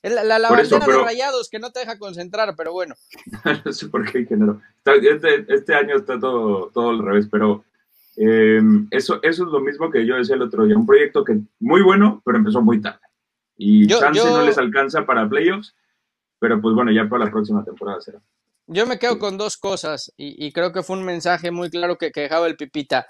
La, 0.03 0.23
la, 0.23 0.39
la 0.39 0.51
bandera 0.51 0.87
pero... 0.87 0.99
de 0.99 1.05
rayados 1.05 1.49
que 1.51 1.59
no 1.59 1.73
te 1.73 1.81
deja 1.81 1.99
concentrar, 1.99 2.55
pero 2.57 2.73
bueno. 2.73 2.95
no 3.65 3.73
sé 3.73 3.89
por 3.89 4.11
qué 4.11 4.25
género. 4.25 4.61
Este, 4.85 5.47
este, 5.49 5.75
año 5.75 5.97
está 5.97 6.21
todo, 6.21 6.71
todo 6.71 6.91
al 6.91 7.05
revés, 7.05 7.27
pero 7.29 7.65
eh, 8.17 8.63
eso, 8.91 9.21
eso 9.23 9.45
es 9.45 9.51
lo 9.51 9.61
mismo 9.61 9.91
que 9.91 10.07
yo 10.07 10.17
decía 10.17 10.37
el 10.37 10.43
otro 10.43 10.65
día. 10.65 10.77
Un 10.77 10.87
proyecto 10.87 11.25
que 11.25 11.39
muy 11.61 11.83
bueno, 11.83 12.23
pero 12.25 12.39
empezó 12.39 12.63
muy 12.63 12.81
tarde. 12.81 13.01
Y 13.57 13.87
yo, 13.87 14.01
chance 14.01 14.21
yo... 14.21 14.37
no 14.37 14.45
les 14.45 14.59
alcanza 14.59 15.05
para 15.05 15.29
playoffs, 15.29 15.75
pero 16.39 16.61
pues 16.61 16.75
bueno, 16.75 16.93
ya 16.93 17.09
para 17.09 17.27
la 17.27 17.31
próxima 17.31 17.65
temporada 17.65 18.01
será. 18.01 18.21
Yo 18.67 18.87
me 18.87 18.99
quedo 18.99 19.19
con 19.19 19.39
dos 19.39 19.57
cosas 19.57 20.13
y, 20.17 20.45
y 20.45 20.53
creo 20.53 20.73
que 20.73 20.83
fue 20.83 20.97
un 20.97 21.05
mensaje 21.05 21.51
muy 21.51 21.71
claro 21.71 21.97
que, 21.97 22.11
que, 22.11 22.23
dejaba 22.23 22.47
el 22.47 22.57
Pipita. 22.57 23.07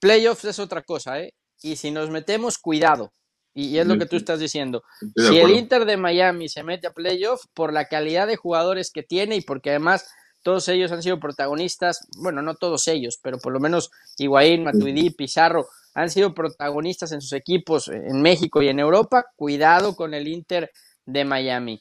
Playoffs 0.00 0.44
es 0.44 0.58
otra 0.58 0.82
cosa, 0.82 1.20
¿eh? 1.20 1.32
Y 1.62 1.76
si 1.76 1.90
nos 1.90 2.10
metemos, 2.10 2.58
cuidado. 2.58 3.12
Y, 3.54 3.68
y 3.68 3.78
es 3.78 3.86
lo 3.86 3.96
que 3.96 4.06
tú 4.06 4.16
estás 4.16 4.40
diciendo. 4.40 4.82
Si 5.16 5.38
el 5.38 5.50
Inter 5.50 5.84
de 5.84 5.96
Miami 5.96 6.48
se 6.48 6.64
mete 6.64 6.88
a 6.88 6.92
playoffs 6.92 7.48
por 7.54 7.72
la 7.72 7.86
calidad 7.86 8.26
de 8.26 8.36
jugadores 8.36 8.90
que 8.90 9.04
tiene 9.04 9.36
y 9.36 9.42
porque 9.42 9.70
además 9.70 10.10
todos 10.44 10.68
ellos 10.68 10.92
han 10.92 11.02
sido 11.02 11.18
protagonistas, 11.18 12.06
bueno, 12.18 12.42
no 12.42 12.54
todos 12.54 12.86
ellos, 12.86 13.18
pero 13.20 13.38
por 13.38 13.52
lo 13.52 13.60
menos 13.60 13.90
Higuaín, 14.18 14.62
Matuidi, 14.62 15.10
Pizarro 15.10 15.66
han 15.94 16.10
sido 16.10 16.34
protagonistas 16.34 17.12
en 17.12 17.22
sus 17.22 17.32
equipos 17.32 17.88
en 17.88 18.20
México 18.20 18.60
y 18.60 18.68
en 18.68 18.78
Europa. 18.78 19.24
Cuidado 19.36 19.96
con 19.96 20.12
el 20.12 20.28
Inter 20.28 20.70
de 21.06 21.24
Miami. 21.24 21.80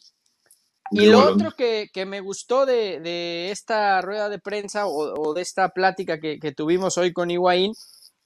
Y 0.91 1.07
lo 1.07 1.25
otro 1.25 1.51
que, 1.51 1.89
que 1.93 2.05
me 2.05 2.21
gustó 2.21 2.65
de, 2.65 2.99
de, 2.99 3.51
esta 3.51 3.99
rueda 4.01 4.29
de 4.29 4.39
prensa 4.39 4.85
o, 4.85 5.29
o 5.29 5.33
de 5.33 5.41
esta 5.41 5.69
plática 5.69 6.19
que, 6.19 6.39
que, 6.39 6.51
tuvimos 6.51 6.97
hoy 6.97 7.11
con 7.11 7.31
Higuaín 7.31 7.73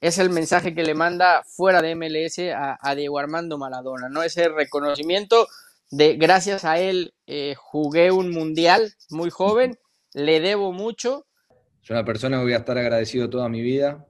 es 0.00 0.18
el 0.18 0.30
mensaje 0.30 0.74
que 0.74 0.84
le 0.84 0.94
manda 0.94 1.42
fuera 1.44 1.82
de 1.82 1.94
MLS 1.96 2.38
a, 2.54 2.78
a 2.80 2.94
Diego 2.94 3.18
Armando 3.18 3.58
Maradona, 3.58 4.08
¿no? 4.08 4.22
Ese 4.22 4.48
reconocimiento 4.48 5.48
de 5.90 6.16
gracias 6.16 6.64
a 6.64 6.78
él 6.78 7.14
eh, 7.26 7.54
jugué 7.56 8.12
un 8.12 8.30
mundial 8.30 8.94
muy 9.10 9.30
joven, 9.30 9.78
le 10.18 10.40
debo 10.40 10.72
mucho. 10.72 11.26
Soy 11.80 11.94
una 11.94 12.04
persona 12.04 12.38
que 12.38 12.42
voy 12.42 12.52
a 12.52 12.58
estar 12.58 12.76
agradecido 12.76 13.30
toda 13.30 13.48
mi 13.48 13.62
vida 13.62 14.06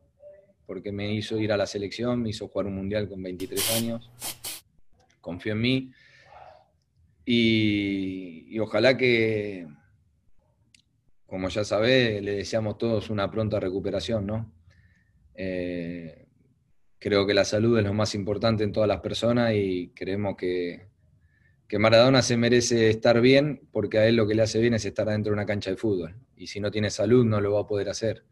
porque 0.67 0.91
me 0.91 1.13
hizo 1.15 1.39
ir 1.39 1.53
a 1.53 1.57
la 1.57 1.67
selección, 1.67 2.23
me 2.23 2.31
hizo 2.31 2.49
jugar 2.49 2.67
un 2.67 2.75
mundial 2.75 3.09
con 3.09 3.23
23 3.23 3.77
años, 3.77 4.11
confió 5.21 5.53
en 5.53 5.61
mí 5.61 5.93
y, 7.25 8.47
y 8.49 8.59
ojalá 8.59 8.97
que, 8.97 9.67
como 11.27 11.49
ya 11.49 11.65
sabés, 11.65 12.23
le 12.23 12.37
deseamos 12.37 12.77
todos 12.79 13.11
una 13.11 13.31
pronta 13.31 13.61
recuperación, 13.61 14.27
¿no? 14.27 14.53
Eh, 15.35 16.27
creo 16.99 17.27
que 17.27 17.35
la 17.35 17.45
salud 17.45 17.79
es 17.79 17.85
lo 17.85 17.95
más 17.95 18.15
importante 18.15 18.65
en 18.65 18.73
todas 18.73 18.89
las 18.89 19.01
personas 19.01 19.55
y 19.55 19.93
creemos 19.95 20.37
que, 20.37 20.89
que 21.69 21.79
Maradona 21.79 22.23
se 22.23 22.39
merece 22.39 22.89
estar 22.89 23.21
bien 23.21 23.61
porque 23.71 23.99
a 23.99 24.07
él 24.07 24.17
lo 24.17 24.27
que 24.27 24.35
le 24.35 24.43
hace 24.43 24.59
bien 24.59 24.73
es 24.73 24.87
estar 24.87 25.07
dentro 25.07 25.31
de 25.31 25.35
una 25.35 25.47
cancha 25.47 25.71
de 25.71 25.77
fútbol. 25.77 26.17
Y 26.35 26.47
si 26.47 26.61
no 26.61 26.71
tiene 26.71 26.91
salud 26.91 27.27
no 27.27 27.41
lo 27.41 27.53
va 27.53 27.61
a 27.61 27.67
poder 27.67 27.91
hacer. 27.91 28.25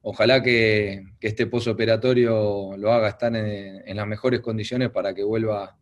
Ojalá 0.00 0.42
que, 0.42 1.04
este 1.20 1.46
posoperatorio 1.46 2.76
lo 2.78 2.92
haga 2.92 3.08
estar 3.08 3.34
en, 3.36 3.96
las 3.96 4.06
mejores 4.06 4.40
condiciones 4.40 4.90
para 4.90 5.14
que 5.14 5.22
vuelva 5.22 5.76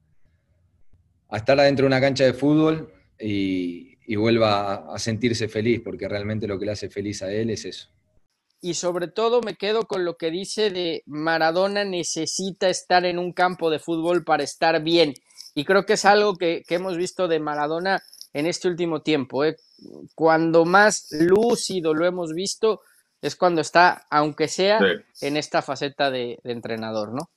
a 1.29 1.37
estar 1.37 1.61
adentro 1.61 1.85
de 1.85 1.89
una 1.89 2.01
cancha 2.01 2.25
de 2.25 2.33
fútbol 2.33 2.93
y 3.19 4.17
vuelva 4.17 4.93
a 4.93 4.99
sentirse 4.99 5.49
feliz, 5.49 5.81
porque 5.85 6.09
realmente 6.09 6.49
lo 6.49 6.59
que 6.59 6.67
le 6.67 6.73
hace 6.73 6.89
feliz 6.89 7.23
a 7.23 7.33
él 7.33 7.51
es 7.51 7.67
eso. 7.67 7.89
Y 8.65 8.73
sobre 8.73 9.09
todo 9.09 9.43
me 9.43 9.57
quedo 9.57 9.87
con 9.87 10.07
lo 10.07 10.17
que 10.17 10.31
dice 10.31 10.71
de 10.71 11.03
Maradona 11.05 11.85
necesita 11.85 12.71
estar 12.71 13.05
en 13.05 13.19
un 13.19 13.35
campo 13.35 13.69
de 13.69 13.79
fútbol 13.79 14.25
para 14.25 14.43
estar 14.43 14.83
bien. 14.83 15.13
Y 15.55 15.65
creo 15.65 15.87
que 15.87 15.93
es 15.93 16.05
algo 16.05 16.37
que, 16.37 16.65
hemos 16.69 16.97
visto 16.97 17.29
de 17.29 17.39
Maradona 17.39 18.03
en 18.33 18.47
este 18.47 18.69
último 18.69 19.03
tiempo. 19.03 19.45
¿eh? 19.45 19.57
Cuando 20.15 20.65
más 20.65 21.09
lúcido 21.13 21.95
lo 21.95 22.05
hemos 22.05 22.35
visto 22.35 22.81
es 23.23 23.37
cuando 23.37 23.61
está, 23.61 24.03
aunque 24.11 24.49
sea 24.49 24.81
en 25.23 25.37
esta 25.37 25.63
faceta 25.63 26.11
de, 26.11 26.39
entrenador, 26.45 27.15
¿no? 27.15 27.31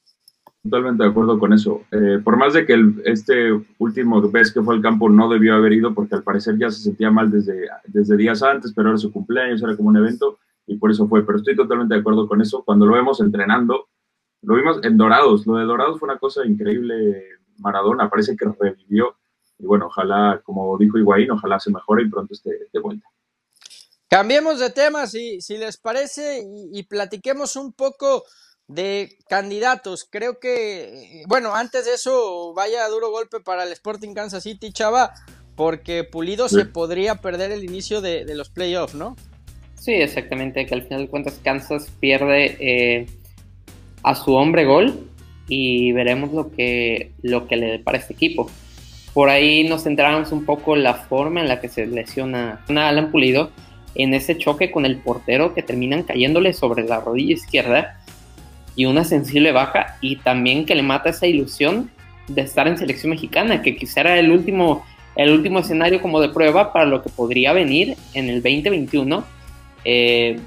Totalmente 0.63 1.03
de 1.03 1.09
acuerdo 1.09 1.39
con 1.39 1.53
eso. 1.53 1.83
Eh, 1.91 2.19
por 2.21 2.35
más 2.35 2.53
de 2.53 2.65
que 2.65 2.75
este 3.05 3.53
último 3.77 4.19
vez 4.29 4.51
que 4.51 4.61
fue 4.61 4.75
al 4.75 4.81
campo 4.81 5.07
no 5.07 5.29
debió 5.29 5.55
haber 5.55 5.71
ido 5.71 5.93
porque 5.93 6.15
al 6.15 6.23
parecer 6.23 6.57
ya 6.57 6.69
se 6.69 6.81
sentía 6.81 7.09
mal 7.09 7.31
desde, 7.31 7.69
desde 7.85 8.17
días 8.17 8.43
antes, 8.43 8.73
pero 8.75 8.89
era 8.89 8.97
su 8.97 9.13
cumpleaños, 9.13 9.63
era 9.63 9.77
como 9.77 9.89
un 9.89 9.97
evento 9.97 10.39
y 10.65 10.75
por 10.75 10.91
eso 10.91 11.07
fue. 11.07 11.25
Pero 11.25 11.37
estoy 11.37 11.55
totalmente 11.55 11.93
de 11.93 12.01
acuerdo 12.01 12.27
con 12.27 12.41
eso. 12.41 12.63
Cuando 12.65 12.85
lo 12.85 12.95
vemos 12.95 13.21
entrenando, 13.21 13.87
lo 14.41 14.55
vimos 14.55 14.83
en 14.83 14.97
Dorados. 14.97 15.47
Lo 15.47 15.55
de 15.55 15.63
Dorados 15.63 15.99
fue 15.99 16.09
una 16.09 16.19
cosa 16.19 16.45
increíble 16.45 17.36
Maradona, 17.59 18.09
parece 18.09 18.35
que 18.35 18.45
revivió. 18.59 19.15
Y 19.59 19.65
bueno, 19.65 19.87
ojalá, 19.87 20.41
como 20.43 20.77
dijo 20.77 20.97
Higuaín, 20.97 21.31
ojalá 21.31 21.59
se 21.59 21.71
mejore 21.71 22.03
y 22.03 22.09
pronto 22.09 22.33
esté 22.33 22.51
de 22.71 22.79
vuelta. 22.79 23.07
Cambiemos 24.09 24.59
de 24.59 24.69
tema, 24.69 25.05
si, 25.07 25.41
si 25.41 25.57
les 25.57 25.77
parece, 25.77 26.41
y, 26.71 26.83
platiquemos 26.83 27.57
un 27.57 27.73
poco 27.73 28.23
de 28.67 29.17
candidatos. 29.27 30.07
Creo 30.09 30.39
que, 30.39 31.23
bueno, 31.27 31.53
antes 31.53 31.85
de 31.85 31.95
eso, 31.95 32.53
vaya 32.53 32.87
duro 32.87 33.11
golpe 33.11 33.41
para 33.41 33.63
el 33.63 33.71
Sporting 33.73 34.13
Kansas 34.13 34.43
City, 34.43 34.71
Chava, 34.71 35.13
porque 35.55 36.05
Pulido 36.05 36.47
se 36.47 36.65
podría 36.65 37.15
perder 37.15 37.51
el 37.51 37.65
inicio 37.65 37.99
de, 37.99 38.23
los 38.33 38.49
playoffs, 38.49 38.95
¿no? 38.95 39.17
Sí, 39.75 39.93
exactamente, 39.93 40.65
que 40.65 40.75
al 40.75 40.83
final 40.83 41.01
de 41.01 41.09
cuentas 41.09 41.39
Kansas 41.43 41.89
pierde 41.99 42.57
eh, 42.59 43.07
a 44.03 44.15
su 44.15 44.33
hombre 44.33 44.65
gol 44.65 45.06
y 45.47 45.91
veremos 45.91 46.33
lo 46.33 46.51
que, 46.51 47.11
lo 47.21 47.47
que 47.47 47.57
le 47.57 47.67
depara 47.67 47.97
este 47.97 48.13
equipo. 48.13 48.49
Por 49.13 49.29
ahí 49.29 49.63
nos 49.63 49.83
centramos 49.83 50.31
un 50.31 50.45
poco 50.45 50.75
en 50.75 50.83
la 50.83 50.93
forma 50.93 51.41
en 51.41 51.47
la 51.47 51.59
que 51.59 51.69
se 51.69 51.87
lesiona 51.87 52.61
a 52.67 52.87
Alan 52.87 53.11
Pulido 53.11 53.51
en 53.95 54.13
ese 54.13 54.37
choque 54.37 54.69
con 54.69 54.85
el 54.85 54.97
portero 54.97 55.53
que 55.55 55.63
terminan 55.63 56.03
cayéndole 56.03 56.53
sobre 56.53 56.83
la 56.83 56.99
rodilla 56.99 57.33
izquierda 57.33 57.99
y 58.75 58.85
una 58.85 59.03
sensible 59.03 59.51
baja 59.51 59.97
y 60.01 60.17
también 60.17 60.65
que 60.65 60.75
le 60.75 60.83
mata 60.83 61.09
esa 61.09 61.25
ilusión 61.25 61.89
de 62.27 62.41
estar 62.41 62.67
en 62.67 62.77
selección 62.77 63.09
mexicana, 63.09 63.61
que 63.61 63.75
quizá 63.75 64.01
era 64.01 64.19
el 64.19 64.29
último, 64.29 64.85
el 65.15 65.31
último 65.31 65.59
escenario 65.59 66.01
como 66.01 66.19
de 66.19 66.29
prueba 66.29 66.71
para 66.71 66.85
lo 66.85 67.01
que 67.01 67.09
podría 67.09 67.53
venir 67.53 67.95
en 68.13 68.29
el 68.29 68.43
2021. 68.43 69.23
Eh, 69.85 70.39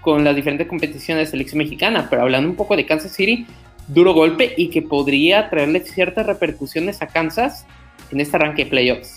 con 0.00 0.24
las 0.24 0.34
diferentes 0.34 0.66
competiciones 0.66 1.26
de 1.26 1.30
selección 1.32 1.58
mexicana, 1.58 2.06
pero 2.08 2.22
hablando 2.22 2.48
un 2.48 2.56
poco 2.56 2.76
de 2.76 2.86
Kansas 2.86 3.12
City, 3.12 3.46
duro 3.88 4.12
golpe 4.12 4.54
y 4.56 4.70
que 4.70 4.82
podría 4.82 5.50
traerle 5.50 5.80
ciertas 5.80 6.26
repercusiones 6.26 7.02
a 7.02 7.08
Kansas 7.08 7.66
en 8.10 8.20
este 8.20 8.36
arranque 8.36 8.64
de 8.64 8.70
playoffs. 8.70 9.16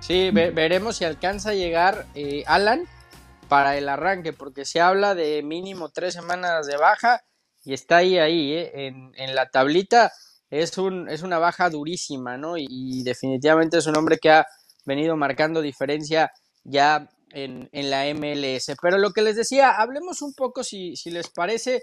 Sí, 0.00 0.30
veremos 0.30 0.96
si 0.96 1.04
alcanza 1.04 1.50
a 1.50 1.54
llegar 1.54 2.06
eh, 2.14 2.42
Alan 2.46 2.88
para 3.48 3.76
el 3.76 3.88
arranque, 3.88 4.32
porque 4.32 4.64
se 4.64 4.80
habla 4.80 5.14
de 5.14 5.42
mínimo 5.42 5.90
tres 5.90 6.14
semanas 6.14 6.66
de 6.66 6.76
baja 6.76 7.22
y 7.64 7.74
está 7.74 7.98
ahí, 7.98 8.18
ahí, 8.18 8.52
eh, 8.52 8.92
en, 9.14 9.34
la 9.34 9.48
tablita. 9.50 10.12
Es, 10.50 10.76
un, 10.76 11.08
es 11.08 11.22
una 11.22 11.38
baja 11.38 11.70
durísima, 11.70 12.36
¿no? 12.36 12.56
Y, 12.56 13.02
definitivamente 13.04 13.78
es 13.78 13.86
un 13.86 13.96
hombre 13.96 14.18
que 14.18 14.30
ha 14.30 14.46
venido 14.84 15.16
marcando 15.16 15.62
diferencia 15.62 16.32
ya 16.64 17.08
en, 17.30 17.68
en, 17.72 17.90
la 17.90 18.04
MLS. 18.14 18.72
Pero 18.82 18.98
lo 18.98 19.12
que 19.12 19.22
les 19.22 19.36
decía, 19.36 19.70
hablemos 19.70 20.20
un 20.22 20.34
poco, 20.34 20.64
si, 20.64 20.96
si 20.96 21.10
les 21.10 21.30
parece, 21.30 21.82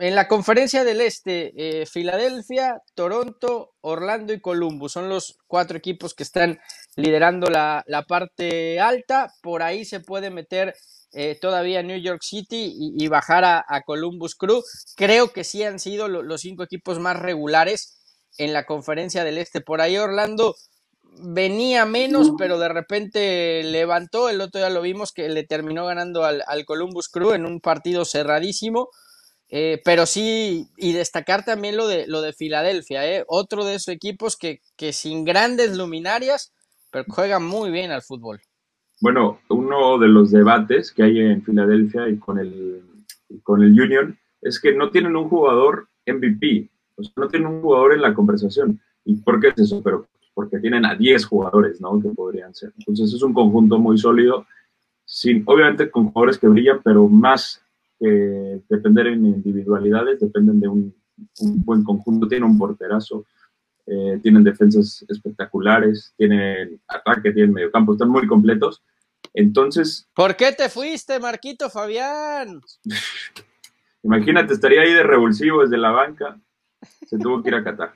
en 0.00 0.14
la 0.14 0.28
conferencia 0.28 0.84
del 0.84 1.00
Este, 1.00 1.52
eh, 1.56 1.86
Filadelfia, 1.86 2.82
Toronto, 2.94 3.74
Orlando 3.80 4.32
y 4.32 4.40
Columbus 4.40 4.92
son 4.92 5.08
los 5.08 5.38
cuatro 5.46 5.76
equipos 5.76 6.14
que 6.14 6.22
están 6.22 6.60
liderando 6.96 7.48
la, 7.48 7.84
parte 8.06 8.80
alta. 8.80 9.32
Por 9.42 9.62
ahí 9.62 9.84
se 9.84 10.00
puede 10.00 10.30
meter 10.30 10.74
eh, 11.12 11.36
todavía 11.40 11.82
New 11.82 11.98
York 11.98 12.22
City 12.22 12.72
y, 12.76 13.08
bajar 13.08 13.44
a, 13.44 13.82
Columbus 13.84 14.34
Crew. 14.34 14.62
Creo 14.96 15.32
que 15.32 15.44
sí 15.44 15.62
han 15.62 15.78
sido 15.78 16.08
los 16.08 16.40
cinco 16.40 16.62
equipos 16.62 17.00
más 17.00 17.18
regulares 17.18 17.98
en 18.38 18.52
la 18.52 18.66
conferencia 18.66 19.24
del 19.24 19.38
Este. 19.38 19.60
Por 19.60 19.80
ahí 19.80 19.96
Orlando 19.96 20.54
venía 21.02 21.84
menos, 21.84 22.32
pero 22.38 22.58
de 22.58 22.68
repente 22.68 23.62
levantó. 23.64 24.28
El 24.28 24.40
otro 24.40 24.60
día 24.60 24.70
lo 24.70 24.82
vimos 24.82 25.12
que 25.12 25.28
le 25.28 25.44
terminó 25.44 25.86
ganando 25.86 26.24
al, 26.24 26.42
al 26.46 26.64
Columbus 26.64 27.08
Crew 27.08 27.32
en 27.32 27.44
un 27.44 27.60
partido 27.60 28.04
cerradísimo. 28.04 28.90
Eh, 29.56 29.80
pero 29.84 30.04
sí, 30.04 30.66
y 30.76 30.94
destacar 30.94 31.44
también 31.44 31.76
lo 31.76 31.86
de, 31.86 32.08
lo 32.08 32.22
de 32.22 32.32
Filadelfia, 32.32 33.06
¿eh? 33.08 33.24
otro 33.28 33.64
de 33.64 33.76
esos 33.76 33.94
equipos 33.94 34.36
que, 34.36 34.58
que 34.76 34.92
sin 34.92 35.24
grandes 35.24 35.76
luminarias, 35.76 36.52
pero 36.90 37.04
juegan 37.08 37.46
muy 37.46 37.70
bien 37.70 37.92
al 37.92 38.02
fútbol. 38.02 38.40
Bueno, 39.00 39.38
uno 39.50 39.96
de 39.98 40.08
los 40.08 40.32
debates 40.32 40.90
que 40.90 41.04
hay 41.04 41.20
en 41.20 41.44
Filadelfia 41.44 42.08
y 42.08 42.18
con 42.18 42.40
el, 42.40 42.82
con 43.44 43.62
el 43.62 43.80
Union 43.80 44.18
es 44.42 44.58
que 44.58 44.74
no 44.74 44.90
tienen 44.90 45.14
un 45.14 45.28
jugador 45.28 45.86
MVP, 46.04 46.68
o 46.96 47.04
sea, 47.04 47.12
no 47.14 47.28
tienen 47.28 47.46
un 47.46 47.62
jugador 47.62 47.92
en 47.92 48.02
la 48.02 48.12
conversación. 48.12 48.80
¿Y 49.04 49.14
por 49.18 49.38
qué 49.38 49.50
es 49.50 49.58
eso? 49.60 49.80
Pero 49.84 50.08
porque 50.34 50.58
tienen 50.58 50.84
a 50.84 50.96
10 50.96 51.26
jugadores, 51.26 51.80
¿no? 51.80 52.02
Que 52.02 52.08
podrían 52.08 52.52
ser. 52.56 52.72
Entonces 52.76 53.14
es 53.14 53.22
un 53.22 53.32
conjunto 53.32 53.78
muy 53.78 53.98
sólido, 53.98 54.48
sin, 55.04 55.44
obviamente 55.46 55.92
con 55.92 56.10
jugadores 56.10 56.38
que 56.38 56.48
brillan, 56.48 56.80
pero 56.82 57.06
más 57.06 57.63
que 58.04 58.60
depender 58.68 59.06
en 59.06 59.24
individualidades, 59.24 60.20
dependen 60.20 60.60
de 60.60 60.68
un, 60.68 60.94
buen 61.64 61.84
conjunto, 61.84 62.28
tienen 62.28 62.50
un 62.50 62.58
porterazo, 62.58 63.24
eh, 63.86 64.18
tienen 64.22 64.44
defensas 64.44 65.04
espectaculares, 65.08 66.12
tienen 66.16 66.80
ataque, 66.88 67.32
tienen 67.32 67.52
mediocampo, 67.52 67.92
están 67.92 68.10
muy 68.10 68.26
completos. 68.26 68.82
Entonces... 69.32 70.08
¿Por 70.14 70.36
qué 70.36 70.52
te 70.52 70.68
fuiste, 70.68 71.18
Marquito 71.18 71.70
Fabián? 71.70 72.60
Imagínate, 74.02 74.52
estaría 74.52 74.82
ahí 74.82 74.92
de 74.92 75.02
revulsivo 75.02 75.62
desde 75.62 75.78
la 75.78 75.90
banca, 75.90 76.38
se 77.06 77.16
tuvo 77.18 77.42
que 77.42 77.48
ir 77.48 77.54
a 77.54 77.64
Qatar. 77.64 77.94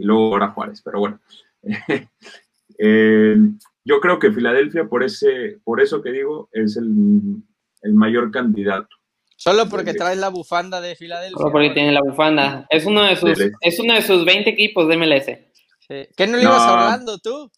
Y 0.00 0.04
luego 0.04 0.32
ahora 0.32 0.48
Juárez, 0.48 0.82
pero 0.82 0.98
bueno. 1.00 1.20
Eh, 2.82 3.36
yo 3.84 4.00
creo 4.00 4.18
que 4.18 4.32
Filadelfia, 4.32 4.86
por, 4.86 5.04
ese, 5.04 5.58
por 5.64 5.82
eso 5.82 6.00
que 6.00 6.12
digo, 6.12 6.48
es 6.50 6.78
el, 6.78 7.42
mayor 7.92 8.30
candidato. 8.30 8.88
Solo 9.36 9.68
porque 9.68 9.92
traes 9.92 10.16
la 10.16 10.30
bufanda 10.30 10.80
de 10.80 10.96
Filadelfia. 10.96 11.36
Solo 11.36 11.52
porque 11.52 11.70
tiene 11.70 11.92
la 11.92 12.00
bufanda. 12.00 12.66
Es 12.70 12.86
uno 12.86 13.02
de 13.02 13.16
sus, 13.16 13.38
es 13.60 13.80
uno 13.80 13.92
de 13.92 14.00
sus 14.00 14.24
20 14.24 14.48
equipos 14.48 14.88
de 14.88 14.96
MLS. 14.96 15.26
¿Qué 16.16 16.26
no 16.26 16.38
le 16.38 16.44
ibas 16.44 16.62
a 16.62 16.72
Orlando 16.72 17.18
tú? 17.18 17.50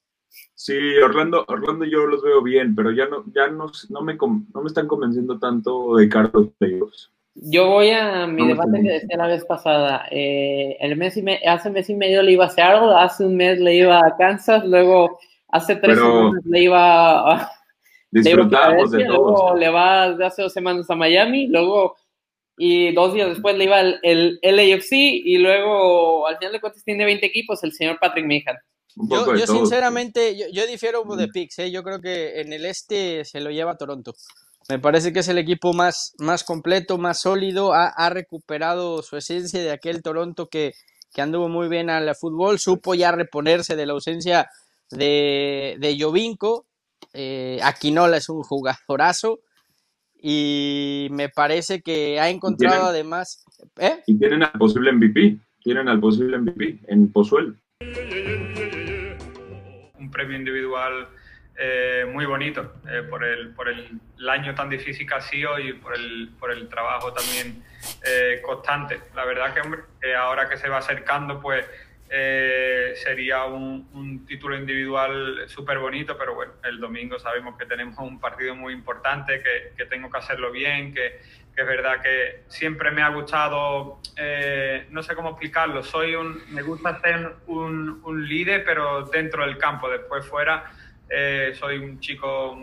Sí, 0.56 0.76
Orlando, 1.04 1.44
Orlando 1.46 1.84
yo 1.84 2.06
los 2.06 2.20
veo 2.20 2.42
bien, 2.42 2.74
pero 2.74 2.90
ya 2.90 3.06
no, 3.06 3.24
ya 3.32 3.46
no, 3.46 3.70
no, 3.90 4.02
me, 4.02 4.16
no 4.16 4.60
me 4.60 4.66
están 4.66 4.88
convenciendo 4.88 5.38
tanto 5.38 5.94
de 5.94 6.08
Carlos 6.08 6.48
Playoffs. 6.58 7.12
Yo 7.34 7.68
voy 7.68 7.90
a 7.90 8.26
mi 8.26 8.46
debate 8.46 8.82
que 8.82 8.90
decía 8.90 9.16
la 9.16 9.26
vez 9.26 9.44
pasada. 9.44 10.06
Eh, 10.10 10.76
el 10.80 10.96
mes 10.96 11.16
y 11.16 11.24
hace 11.46 11.68
un 11.68 11.74
mes 11.74 11.88
y 11.88 11.94
medio 11.94 12.22
le 12.22 12.32
iba 12.32 12.44
a 12.44 12.50
Seattle, 12.50 12.94
hace 12.94 13.24
un 13.24 13.36
mes 13.36 13.58
le 13.58 13.74
iba 13.76 13.98
a 13.98 14.16
Kansas, 14.16 14.64
luego 14.66 15.18
hace 15.48 15.76
tres 15.76 15.98
semanas 15.98 16.42
le 16.44 16.60
iba 16.62 17.34
a. 17.34 17.52
Disfrutamos 18.10 18.90
de 18.90 19.06
Luego 19.06 19.56
le 19.56 19.70
va 19.70 20.04
hace 20.04 20.42
dos 20.42 20.52
semanas 20.52 20.90
a 20.90 20.94
Miami, 20.94 21.46
luego. 21.46 21.96
Y 22.58 22.92
dos 22.92 23.14
días 23.14 23.30
después 23.30 23.56
le 23.56 23.64
iba 23.64 23.80
el, 23.80 23.98
el 24.02 24.38
LAFC 24.42 24.92
y 24.92 25.38
luego 25.38 26.28
al 26.28 26.36
final 26.36 26.52
de 26.52 26.60
cuentas 26.60 26.84
tiene 26.84 27.06
20 27.06 27.24
equipos 27.24 27.64
el 27.64 27.72
señor 27.72 27.98
Patrick 27.98 28.26
Meehan. 28.26 28.58
yo, 28.94 29.46
sinceramente, 29.46 30.36
yo, 30.36 30.66
difiero 30.66 31.02
de 31.16 31.28
Pix, 31.28 31.58
¿eh? 31.60 31.70
yo 31.70 31.82
creo 31.82 32.02
que 32.02 32.42
en 32.42 32.52
el 32.52 32.66
este 32.66 33.24
se 33.24 33.40
lo 33.40 33.50
lleva 33.50 33.78
Toronto. 33.78 34.12
Me 34.72 34.78
parece 34.78 35.12
que 35.12 35.18
es 35.18 35.28
el 35.28 35.36
equipo 35.36 35.74
más, 35.74 36.14
más 36.18 36.44
completo, 36.44 36.96
más 36.96 37.20
sólido, 37.20 37.74
ha, 37.74 38.08
recuperado 38.08 39.02
su 39.02 39.18
esencia 39.18 39.60
de 39.60 39.70
aquel 39.70 40.00
Toronto 40.02 40.48
que, 40.48 40.72
que 41.12 41.20
anduvo 41.20 41.50
muy 41.50 41.68
bien 41.68 41.90
al 41.90 42.14
fútbol, 42.16 42.58
supo 42.58 42.94
ya 42.94 43.12
reponerse 43.12 43.76
de 43.76 43.84
la 43.84 43.92
ausencia 43.92 44.48
de, 44.90 45.76
de 45.78 45.98
Jovinko, 46.00 46.64
eh, 47.12 47.60
Aquinola 47.62 48.16
es 48.16 48.30
un 48.30 48.42
jugadorazo 48.44 49.40
y 50.14 51.08
me 51.10 51.28
parece 51.28 51.82
que 51.82 52.18
ha 52.18 52.30
encontrado 52.30 52.86
además... 52.86 53.44
¿eh? 53.76 54.02
Y 54.06 54.18
tienen 54.18 54.42
al 54.42 54.52
posible 54.52 54.90
MVP, 54.90 55.36
tienen 55.62 55.86
al 55.90 56.00
posible 56.00 56.38
MVP 56.38 56.80
en 56.88 57.12
Pozuelo 57.12 57.56
premio 60.12 60.38
individual 60.38 61.08
eh, 61.64 62.04
muy 62.12 62.26
bonito 62.26 62.72
eh, 62.90 63.04
por, 63.08 63.22
el, 63.22 63.50
por 63.50 63.68
el, 63.68 64.00
año 64.28 64.52
tan 64.52 64.68
difícil 64.68 65.06
que 65.06 65.14
ha 65.14 65.20
sido 65.20 65.60
y 65.60 65.74
por 65.74 65.94
el, 65.94 66.30
por 66.40 66.50
el 66.50 66.68
trabajo 66.68 67.12
también 67.12 67.62
eh, 68.04 68.42
constante. 68.44 68.98
La 69.14 69.24
verdad 69.24 69.54
que 69.54 70.14
ahora 70.16 70.48
que 70.48 70.56
se 70.56 70.68
va 70.68 70.78
acercando, 70.78 71.40
pues 71.40 71.64
sería 73.04 73.44
un, 73.44 73.88
un, 73.94 74.26
título 74.26 74.56
individual 74.56 75.44
súper 75.48 75.78
bonito, 75.78 76.18
pero 76.18 76.34
bueno, 76.34 76.52
el 76.64 76.78
domingo 76.78 77.18
sabemos 77.18 77.56
que 77.56 77.64
tenemos 77.64 77.96
un 77.98 78.20
partido 78.20 78.54
muy 78.54 78.74
importante, 78.74 79.40
que, 79.40 79.72
que 79.76 79.86
tengo 79.86 80.10
que 80.10 80.18
hacerlo 80.18 80.50
bien, 80.50 80.92
que, 80.92 81.20
que, 81.54 81.62
es 81.62 81.66
verdad 81.66 82.02
que 82.02 82.42
siempre 82.48 82.90
me 82.90 83.02
ha 83.02 83.08
gustado, 83.08 84.00
no 84.90 85.02
sé 85.02 85.14
cómo 85.14 85.30
explicarlo, 85.30 85.82
soy 85.82 86.14
un, 86.14 86.42
me 86.50 86.60
gusta 86.60 87.00
ser 87.00 87.36
un, 87.46 88.02
un 88.04 88.28
líder, 88.28 88.62
pero 88.64 89.04
dentro 89.04 89.46
del 89.46 89.56
campo, 89.56 89.88
después 89.88 90.26
fuera 90.26 90.70
eh, 91.14 91.52
soy 91.54 91.76
un 91.76 92.00
chico 92.00 92.58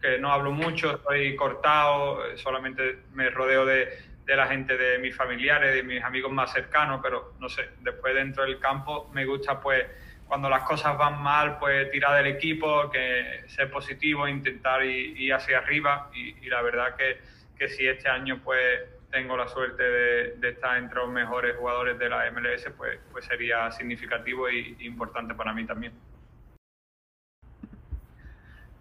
que 0.00 0.18
no 0.18 0.32
hablo 0.32 0.52
mucho, 0.52 0.96
estoy 0.96 1.36
cortado, 1.36 2.24
eh, 2.24 2.38
solamente 2.38 3.00
me 3.12 3.28
rodeo 3.28 3.66
de, 3.66 3.88
de, 4.24 4.36
la 4.36 4.46
gente 4.46 4.78
de 4.78 4.98
mis 4.98 5.14
familiares, 5.14 5.74
de 5.74 5.82
mis 5.82 6.02
amigos 6.02 6.32
más 6.32 6.50
cercanos, 6.50 7.00
pero 7.02 7.34
no 7.38 7.50
sé, 7.50 7.68
después 7.80 8.14
dentro 8.14 8.44
del 8.44 8.58
campo 8.58 9.10
me 9.12 9.26
gusta 9.26 9.60
pues 9.60 9.84
cuando 10.26 10.48
las 10.48 10.62
cosas 10.62 10.96
van 10.96 11.22
mal, 11.22 11.58
pues 11.58 11.90
tirar 11.90 12.22
del 12.22 12.34
equipo, 12.34 12.90
que 12.90 13.42
ser 13.48 13.70
positivo, 13.70 14.26
intentar 14.26 14.82
ir, 14.84 15.34
hacia 15.34 15.58
arriba 15.58 16.08
y, 16.14 16.48
la 16.48 16.62
verdad 16.62 16.96
que, 16.96 17.18
que, 17.58 17.68
si 17.68 17.86
este 17.86 18.08
año 18.08 18.40
pues 18.42 18.80
tengo 19.10 19.36
la 19.36 19.48
suerte 19.48 19.82
de, 19.82 20.36
de, 20.36 20.48
estar 20.50 20.78
entre 20.78 21.00
los 21.00 21.10
mejores 21.10 21.56
jugadores 21.56 21.98
de 21.98 22.08
la 22.08 22.30
MLS, 22.30 22.70
pues, 22.78 22.98
pues 23.12 23.26
sería 23.26 23.70
significativo 23.72 24.48
e 24.48 24.76
importante 24.78 25.34
para 25.34 25.52
mí 25.52 25.66
también. 25.66 25.92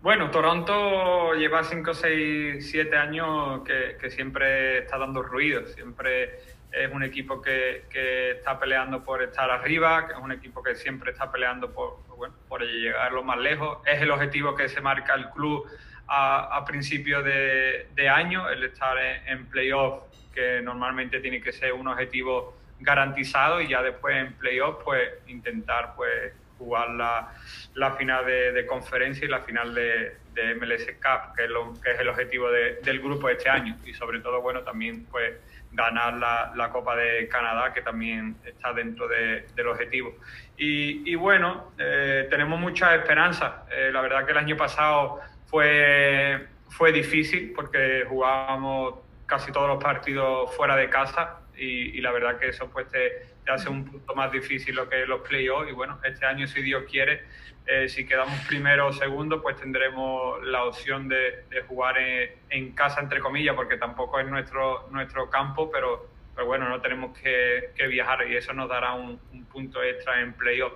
Bueno, 0.01 0.31
Toronto 0.31 1.33
lleva 1.33 1.61
5, 1.61 1.93
6, 1.93 2.71
7 2.71 2.95
años 2.95 3.63
que, 3.65 4.09
siempre 4.09 4.77
está 4.79 4.97
dando 4.97 5.21
ruido, 5.21 5.67
siempre 5.67 6.39
es 6.71 6.89
un 6.93 7.03
equipo 7.03 7.41
que, 7.41 7.83
que, 7.89 8.31
está 8.31 8.57
peleando 8.57 9.03
por 9.03 9.21
estar 9.21 9.51
arriba, 9.51 10.07
que 10.07 10.13
es 10.13 10.19
un 10.19 10.31
equipo 10.31 10.63
que 10.63 10.75
siempre 10.75 11.11
está 11.11 11.29
peleando 11.29 11.73
por, 11.73 11.97
bueno, 12.15 12.33
por 12.47 12.61
llegar 12.63 13.11
lo 13.11 13.23
más 13.23 13.39
lejos. 13.39 13.79
Es 13.85 14.01
el 14.01 14.09
objetivo 14.11 14.55
que 14.55 14.69
se 14.69 14.79
marca 14.79 15.15
el 15.15 15.31
club 15.31 15.67
a, 16.07 16.55
a 16.55 16.63
principio 16.63 17.21
de, 17.21 17.89
de, 17.93 18.07
año, 18.07 18.49
el 18.49 18.63
estar 18.63 18.97
en, 18.97 19.27
en 19.27 19.45
playoff, 19.47 20.03
que 20.33 20.61
normalmente 20.61 21.19
tiene 21.19 21.41
que 21.41 21.51
ser 21.51 21.73
un 21.73 21.89
objetivo 21.89 22.57
garantizado 22.79 23.59
y 23.59 23.67
ya 23.67 23.83
después 23.83 24.15
en 24.15 24.31
playoff 24.35 24.81
pues 24.85 25.09
intentar 25.27 25.93
pues 25.97 26.31
jugar 26.59 26.91
la, 26.91 27.33
la 27.73 27.91
final 27.93 28.25
de, 28.25 28.51
de, 28.51 28.65
conferencia 28.67 29.25
y 29.25 29.29
la 29.29 29.39
final 29.39 29.73
de, 29.73 30.17
de 30.33 30.55
MLS 30.55 30.85
Cup, 31.01 31.35
que 31.35 31.45
es, 31.45 31.49
lo, 31.49 31.73
que 31.81 31.91
es 31.91 31.99
el 31.99 32.09
objetivo 32.09 32.51
del 32.51 32.99
grupo 32.99 33.29
este 33.29 33.49
año. 33.49 33.75
Y 33.85 33.93
sobre 33.93 34.19
todo, 34.19 34.41
bueno, 34.41 34.61
también 34.61 35.05
pues 35.05 35.33
ganar 35.71 36.15
la, 36.15 36.51
la 36.55 36.69
Copa 36.69 36.95
de 36.95 37.27
Canadá, 37.27 37.73
que 37.73 37.81
también 37.81 38.35
está 38.45 38.73
dentro 38.73 39.07
del 39.07 39.67
objetivo. 39.67 40.15
Y, 40.57 41.09
y 41.09 41.15
bueno, 41.15 41.71
eh, 41.77 42.27
tenemos 42.29 42.59
mucha 42.59 42.93
esperanza. 42.95 43.65
Eh, 43.71 43.89
la 43.91 44.01
verdad 44.01 44.25
que 44.25 44.31
el 44.31 44.37
año 44.37 44.57
pasado 44.57 45.21
fue, 45.47 46.47
fue 46.69 46.91
difícil 46.91 47.53
porque 47.55 48.05
jugábamos 48.07 48.95
casi 49.25 49.51
todos 49.51 49.67
los 49.67 49.83
partidos 49.83 50.53
fuera 50.55 50.75
de 50.75 50.89
casa 50.89 51.39
y, 51.55 51.97
y 51.97 52.01
la 52.01 52.11
verdad 52.11 52.39
que 52.39 52.49
eso 52.49 52.69
pues 52.69 52.87
te, 52.89 53.27
hace 53.49 53.69
un 53.69 53.85
punto 53.85 54.15
más 54.15 54.31
difícil 54.31 54.75
lo 54.75 54.87
que 54.87 55.03
es 55.03 55.07
los 55.07 55.21
playoffs. 55.21 55.69
Y 55.69 55.73
bueno, 55.73 55.99
este 56.03 56.25
año, 56.25 56.47
si 56.47 56.61
Dios 56.61 56.83
quiere, 56.89 57.23
eh, 57.65 57.87
si 57.87 58.05
quedamos 58.05 58.39
primero 58.47 58.87
o 58.87 58.93
segundo, 58.93 59.41
pues 59.41 59.55
tendremos 59.57 60.43
la 60.43 60.63
opción 60.63 61.07
de, 61.07 61.45
jugar 61.67 61.97
en, 61.97 62.71
casa, 62.71 63.01
entre 63.01 63.19
comillas, 63.19 63.55
porque 63.55 63.77
tampoco 63.77 64.19
es 64.19 64.27
nuestro, 64.27 64.87
nuestro 64.91 65.29
campo, 65.29 65.69
pero, 65.71 66.09
pero 66.33 66.47
bueno, 66.47 66.67
no 66.67 66.81
tenemos 66.81 67.17
que, 67.17 67.71
viajar 67.87 68.27
y 68.27 68.35
eso 68.35 68.53
nos 68.53 68.69
dará 68.69 68.93
un, 68.93 69.19
punto 69.51 69.83
extra 69.83 70.21
en 70.21 70.33
playoff. 70.33 70.73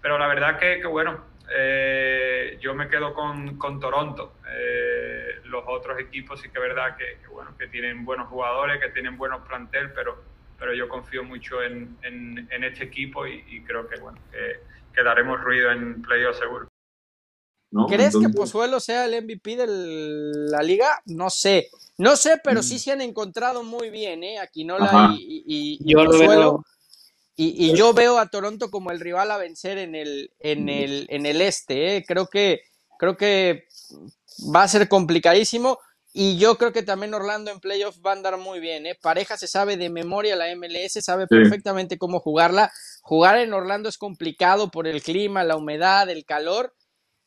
Pero 0.00 0.18
la 0.18 0.26
verdad 0.26 0.58
que, 0.58 0.80
que 0.80 0.86
bueno, 0.86 1.24
eh, 1.54 2.58
yo 2.60 2.74
me 2.74 2.88
quedo 2.88 3.14
con, 3.14 3.56
con 3.56 3.78
Toronto. 3.78 4.34
Eh, 4.48 5.40
los 5.44 5.62
otros 5.66 5.98
equipos 6.00 6.40
sí 6.40 6.48
que 6.48 6.58
es 6.58 6.62
verdad 6.62 6.96
que, 6.96 7.18
que, 7.20 7.28
bueno, 7.28 7.56
que 7.56 7.68
tienen 7.68 8.04
buenos 8.04 8.28
jugadores, 8.28 8.80
que 8.80 8.88
tienen 8.88 9.16
buenos 9.16 9.46
plantel, 9.46 9.92
pero 9.92 10.31
pero 10.62 10.74
yo 10.74 10.88
confío 10.88 11.24
mucho 11.24 11.60
en, 11.60 11.98
en, 12.04 12.62
este 12.62 12.84
equipo 12.84 13.26
y, 13.26 13.64
creo 13.64 13.88
que, 13.88 13.98
bueno, 13.98 14.16
que, 14.30 15.02
daremos 15.02 15.40
ruido 15.40 15.72
en 15.72 16.00
playoff 16.02 16.38
seguro. 16.38 16.68
¿Crees 17.88 18.16
que 18.16 18.28
Pozuelo 18.28 18.78
sea 18.78 19.06
el 19.06 19.24
MVP 19.24 19.56
de 19.56 19.66
la 19.66 20.62
liga? 20.62 21.02
No 21.06 21.30
sé. 21.30 21.68
No 21.98 22.14
sé, 22.14 22.40
pero 22.44 22.62
sí 22.62 22.76
mm. 22.76 22.78
se 22.78 22.92
han 22.92 23.00
encontrado 23.00 23.64
muy 23.64 23.90
bien, 23.90 24.22
¿eh? 24.22 24.38
Aquinola 24.38 25.16
y, 25.18 25.42
y, 25.44 25.78
y, 25.80 25.92
yo 25.94 26.04
Pozuelo. 26.04 26.64
Y, 27.34 27.74
yo 27.74 27.92
veo 27.92 28.18
a 28.18 28.28
Toronto 28.28 28.70
como 28.70 28.92
el 28.92 29.00
rival 29.00 29.32
a 29.32 29.38
vencer 29.38 29.78
en 29.78 29.96
el, 29.96 30.30
en 30.38 30.68
el, 30.68 31.08
en 31.10 31.26
el 31.26 31.40
este, 31.40 31.96
¿eh? 31.96 32.04
Creo 32.06 32.28
que, 32.28 32.60
creo 33.00 33.16
que 33.16 33.66
va 34.54 34.62
a 34.62 34.68
ser 34.68 34.88
complicadísimo. 34.88 35.80
Y 36.14 36.36
yo 36.36 36.58
creo 36.58 36.72
que 36.72 36.82
también 36.82 37.14
Orlando 37.14 37.50
en 37.50 37.60
playoff 37.60 37.96
va 38.04 38.10
a 38.10 38.14
andar 38.14 38.36
muy 38.36 38.60
bien. 38.60 38.84
¿eh? 38.84 38.98
Pareja 39.00 39.38
se 39.38 39.46
sabe 39.46 39.78
de 39.78 39.88
memoria 39.88 40.36
la 40.36 40.54
MLS, 40.54 41.02
sabe 41.02 41.26
perfectamente 41.26 41.96
cómo 41.96 42.20
jugarla. 42.20 42.70
Jugar 43.00 43.38
en 43.38 43.54
Orlando 43.54 43.88
es 43.88 43.96
complicado 43.96 44.70
por 44.70 44.86
el 44.86 45.02
clima, 45.02 45.42
la 45.42 45.56
humedad, 45.56 46.10
el 46.10 46.26
calor. 46.26 46.74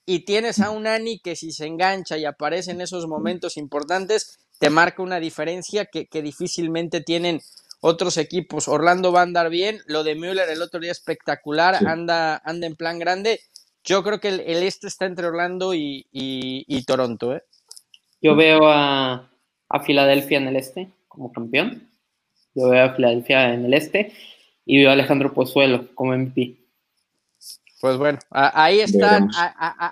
Y 0.05 0.19
tienes 0.25 0.59
a 0.59 0.69
un 0.69 0.85
Ani 0.85 1.19
que 1.19 1.35
si 1.35 1.51
se 1.51 1.65
engancha 1.65 2.19
y 2.19 2.25
aparece 2.25 2.71
en 2.71 2.81
esos 2.81 3.07
momentos 3.07 3.57
importantes, 3.57 4.37
te 4.59 4.69
marca 4.69 5.01
una 5.01 5.19
diferencia 5.19 5.85
que, 5.85 6.07
difícilmente 6.21 7.01
tienen 7.01 7.41
otros 7.81 8.17
equipos. 8.17 8.67
Orlando 8.67 9.11
va 9.11 9.21
a 9.21 9.23
andar 9.23 9.49
bien. 9.49 9.81
Lo 9.87 10.03
de 10.03 10.13
Müller 10.13 10.47
el 10.47 10.61
otro 10.61 10.79
día 10.79 10.91
espectacular, 10.91 11.87
anda, 11.87 12.39
anda 12.45 12.67
en 12.67 12.75
plan 12.75 12.99
grande. 12.99 13.39
Yo 13.83 14.03
creo 14.03 14.19
que 14.19 14.27
el, 14.27 14.41
este 14.41 14.85
está 14.85 15.05
entre 15.05 15.25
Orlando 15.25 15.73
y, 15.73 16.05
y 16.11 16.83
Toronto. 16.83 17.35
¿eh? 17.35 17.41
Yo 18.25 18.35
veo 18.35 18.67
a, 18.67 19.29
a 19.69 19.79
Filadelfia 19.81 20.39
en 20.39 20.47
el 20.47 20.55
este 20.55 20.89
como 21.07 21.31
campeón. 21.31 21.87
Yo 22.55 22.69
veo 22.69 22.85
a 22.85 22.95
Filadelfia 22.95 23.53
en 23.53 23.65
el 23.65 23.73
este 23.75 24.13
y 24.65 24.79
veo 24.79 24.89
a 24.89 24.93
Alejandro 24.93 25.31
Pozuelo 25.31 25.93
como 25.93 26.17
MVP. 26.17 26.57
Pues 27.81 27.97
bueno, 27.97 28.17
ahí 28.31 28.79
están, 28.79 29.29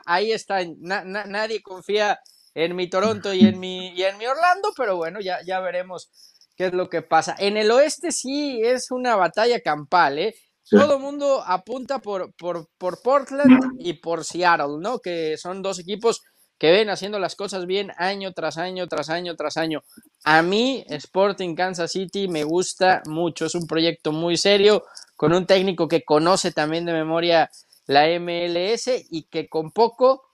ahí 0.08 0.32
está. 0.32 0.65
nadie 0.65 1.62
confía 1.62 2.19
en 2.56 2.76
mi 2.76 2.89
Toronto 2.89 3.36
y 3.36 3.41
en 3.41 3.60
mi, 3.60 3.89
y 3.89 4.02
en 4.02 4.17
mi 4.17 4.26
Orlando, 4.26 4.69
pero 4.76 4.98
bueno, 4.98 5.19
ya, 5.22 5.38
ya 5.46 5.60
veremos 5.60 6.10
qué 6.56 6.65
es 6.65 6.74
lo 6.74 6.89
que 6.89 7.04
pasa. 7.04 7.36
En 7.38 7.56
el 7.56 7.69
oeste 7.69 8.12
sí 8.12 8.60
es 8.63 8.89
una 8.89 9.15
batalla 9.15 9.60
campal, 9.60 10.17
¿eh? 10.17 10.34
Todo 10.72 10.96
el 10.96 11.04
mundo 11.04 11.43
apunta 11.46 12.00
por, 12.00 12.34
por, 12.34 12.67
por 12.80 13.00
Portland 13.04 13.76
y 13.78 13.93
por 13.93 14.24
Seattle, 14.24 14.80
¿no? 14.80 14.98
Que 14.98 15.38
son 15.38 15.62
dos 15.62 15.78
equipos 15.78 16.22
que 16.63 16.71
ven 16.71 16.89
haciendo 16.89 17.19
las 17.19 17.36
cosas 17.36 17.65
bien 17.65 17.91
año 17.97 18.32
tras 18.32 18.58
año, 18.58 18.88
tras 18.88 19.10
año, 19.10 19.36
tras 19.36 19.58
año. 19.58 19.84
A 20.23 20.41
mí, 20.41 20.86
Sporting 20.88 21.56
Kansas 21.56 21.91
City 21.91 22.30
me 22.30 22.45
gusta 22.45 23.04
mucho. 23.06 23.47
Es 23.47 23.56
un 23.56 23.67
proyecto 23.67 24.13
muy 24.13 24.38
serio, 24.38 24.86
con 25.17 25.34
un 25.34 25.45
técnico 25.45 25.89
que 25.89 26.06
conoce 26.06 26.54
también 26.54 26.86
de 26.86 26.93
memoria 26.93 27.52
la 27.86 28.08
MLS 28.17 28.89
y 29.12 29.23
que 29.23 29.49
con 29.49 29.71
poco 29.71 30.30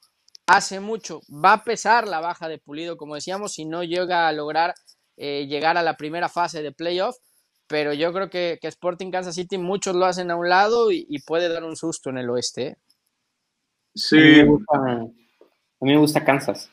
hace 0.46 0.80
mucho. 0.80 1.22
Va 1.34 1.54
a 1.54 1.64
pesar 1.64 2.08
la 2.08 2.20
baja 2.20 2.48
de 2.48 2.60
Pulido, 2.60 2.96
como 2.96 3.16
decíamos, 3.16 3.54
si 3.54 3.66
no 3.66 3.84
llega 3.84 4.28
a 4.28 4.32
lograr 4.32 4.76
eh, 5.18 5.48
llegar 5.48 5.78
a 5.78 5.82
la 5.82 5.98
primera 5.98 6.30
fase 6.30 6.62
de 6.62 6.72
playoff. 6.72 7.18
Pero 7.66 7.92
yo 7.94 8.14
creo 8.14 8.30
que, 8.30 8.60
que, 8.62 8.68
Sporting 8.68 9.10
Kansas 9.10 9.34
City 9.34 9.58
muchos 9.58 9.96
lo 9.96 10.06
hacen 10.06 10.30
a 10.30 10.36
un 10.36 10.48
lado 10.48 10.92
y, 10.92 11.08
puede 11.26 11.50
dar 11.50 11.64
un 11.64 11.76
susto 11.76 12.12
en 12.12 12.20
el 12.20 12.30
oeste. 12.30 12.68
¿eh? 12.68 12.78
Sí. 13.96 14.44
A 15.82 15.86
mí 15.86 15.92
me 15.92 15.98
gusta 15.98 16.26
Kansas. 16.26 16.70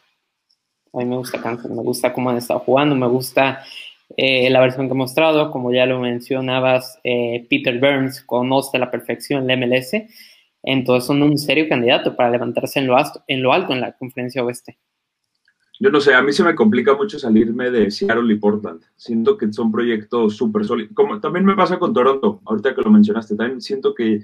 A 0.93 0.99
mí 0.99 1.05
me 1.05 1.17
gusta 1.17 1.41
Kansas. 1.41 1.71
Me 1.71 1.83
gusta 1.83 2.13
cómo 2.13 2.31
han 2.31 2.39
estado 2.39 2.61
jugando. 2.61 2.95
Me 2.97 3.07
gusta 3.07 3.63
eh, 4.17 4.51
la 4.51 4.61
versión 4.61 4.89
que 4.89 4.95
he 4.95 4.97
mostrado. 4.97 5.51
Como 5.51 5.73
ya 5.73 5.87
lo 5.87 6.01
mencionabas, 6.01 6.99
eh, 7.05 7.47
Peter 7.49 7.79
Burns 7.79 8.23
conoce 8.23 8.77
a 8.77 8.81
la 8.81 8.91
perfección 8.91 9.49
el 9.49 9.59
MLS. 9.59 9.93
Entonces 10.63 11.07
son 11.07 11.23
un 11.23 11.39
serio 11.39 11.69
candidato 11.69 12.17
para 12.17 12.31
levantarse 12.31 12.81
en 12.81 12.89
lo, 12.89 12.97
alto, 12.97 13.23
en 13.29 13.43
lo 13.43 13.53
alto 13.53 13.73
en 13.73 13.81
la 13.81 13.93
conferencia 13.93 14.45
oeste. 14.45 14.79
Yo 15.79 15.91
no 15.91 16.01
sé, 16.01 16.15
a 16.15 16.23
mí 16.23 16.33
se 16.33 16.43
me 16.43 16.55
complica 16.55 16.95
mucho 16.95 17.19
salirme 17.19 17.71
de 17.71 17.91
Seattle 17.91 18.33
y 18.33 18.39
Portland. 18.39 18.83
Siento 18.97 19.37
que 19.37 19.53
son 19.53 19.71
proyectos 19.71 20.37
súper 20.37 20.65
sólidos. 20.65 20.93
Como 20.95 21.21
también 21.21 21.45
me 21.45 21.55
pasa 21.55 21.79
con 21.79 21.93
Toronto, 21.93 22.41
ahorita 22.47 22.75
que 22.75 22.83
lo 22.83 22.91
mencionaste, 22.91 23.37
también 23.37 23.61
siento 23.61 23.95
que 23.95 24.23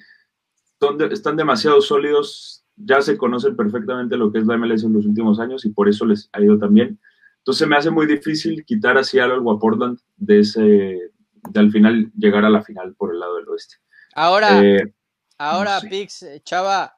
están 1.10 1.36
demasiado 1.36 1.80
sólidos, 1.80 2.61
ya 2.76 3.02
se 3.02 3.16
conocen 3.16 3.56
perfectamente 3.56 4.16
lo 4.16 4.32
que 4.32 4.38
es 4.38 4.46
la 4.46 4.56
MLS 4.56 4.84
en 4.84 4.92
los 4.92 5.06
últimos 5.06 5.40
años 5.40 5.64
y 5.64 5.70
por 5.70 5.88
eso 5.88 6.06
les 6.06 6.28
ha 6.32 6.40
ido 6.40 6.58
también. 6.58 6.98
Entonces 7.38 7.66
me 7.66 7.76
hace 7.76 7.90
muy 7.90 8.06
difícil 8.06 8.64
quitar 8.64 8.96
a 8.96 9.04
Seattle 9.04 9.40
o 9.42 9.50
a 9.50 9.58
Portland 9.58 9.98
de 10.16 10.40
ese, 10.40 10.60
de 10.60 11.60
al 11.60 11.70
final 11.70 12.12
llegar 12.16 12.44
a 12.44 12.50
la 12.50 12.62
final 12.62 12.94
por 12.94 13.12
el 13.12 13.20
lado 13.20 13.36
del 13.36 13.48
oeste. 13.48 13.76
Ahora, 14.14 14.62
eh, 14.62 14.94
ahora, 15.38 15.80
Pix, 15.80 16.24
Chava, 16.44 16.94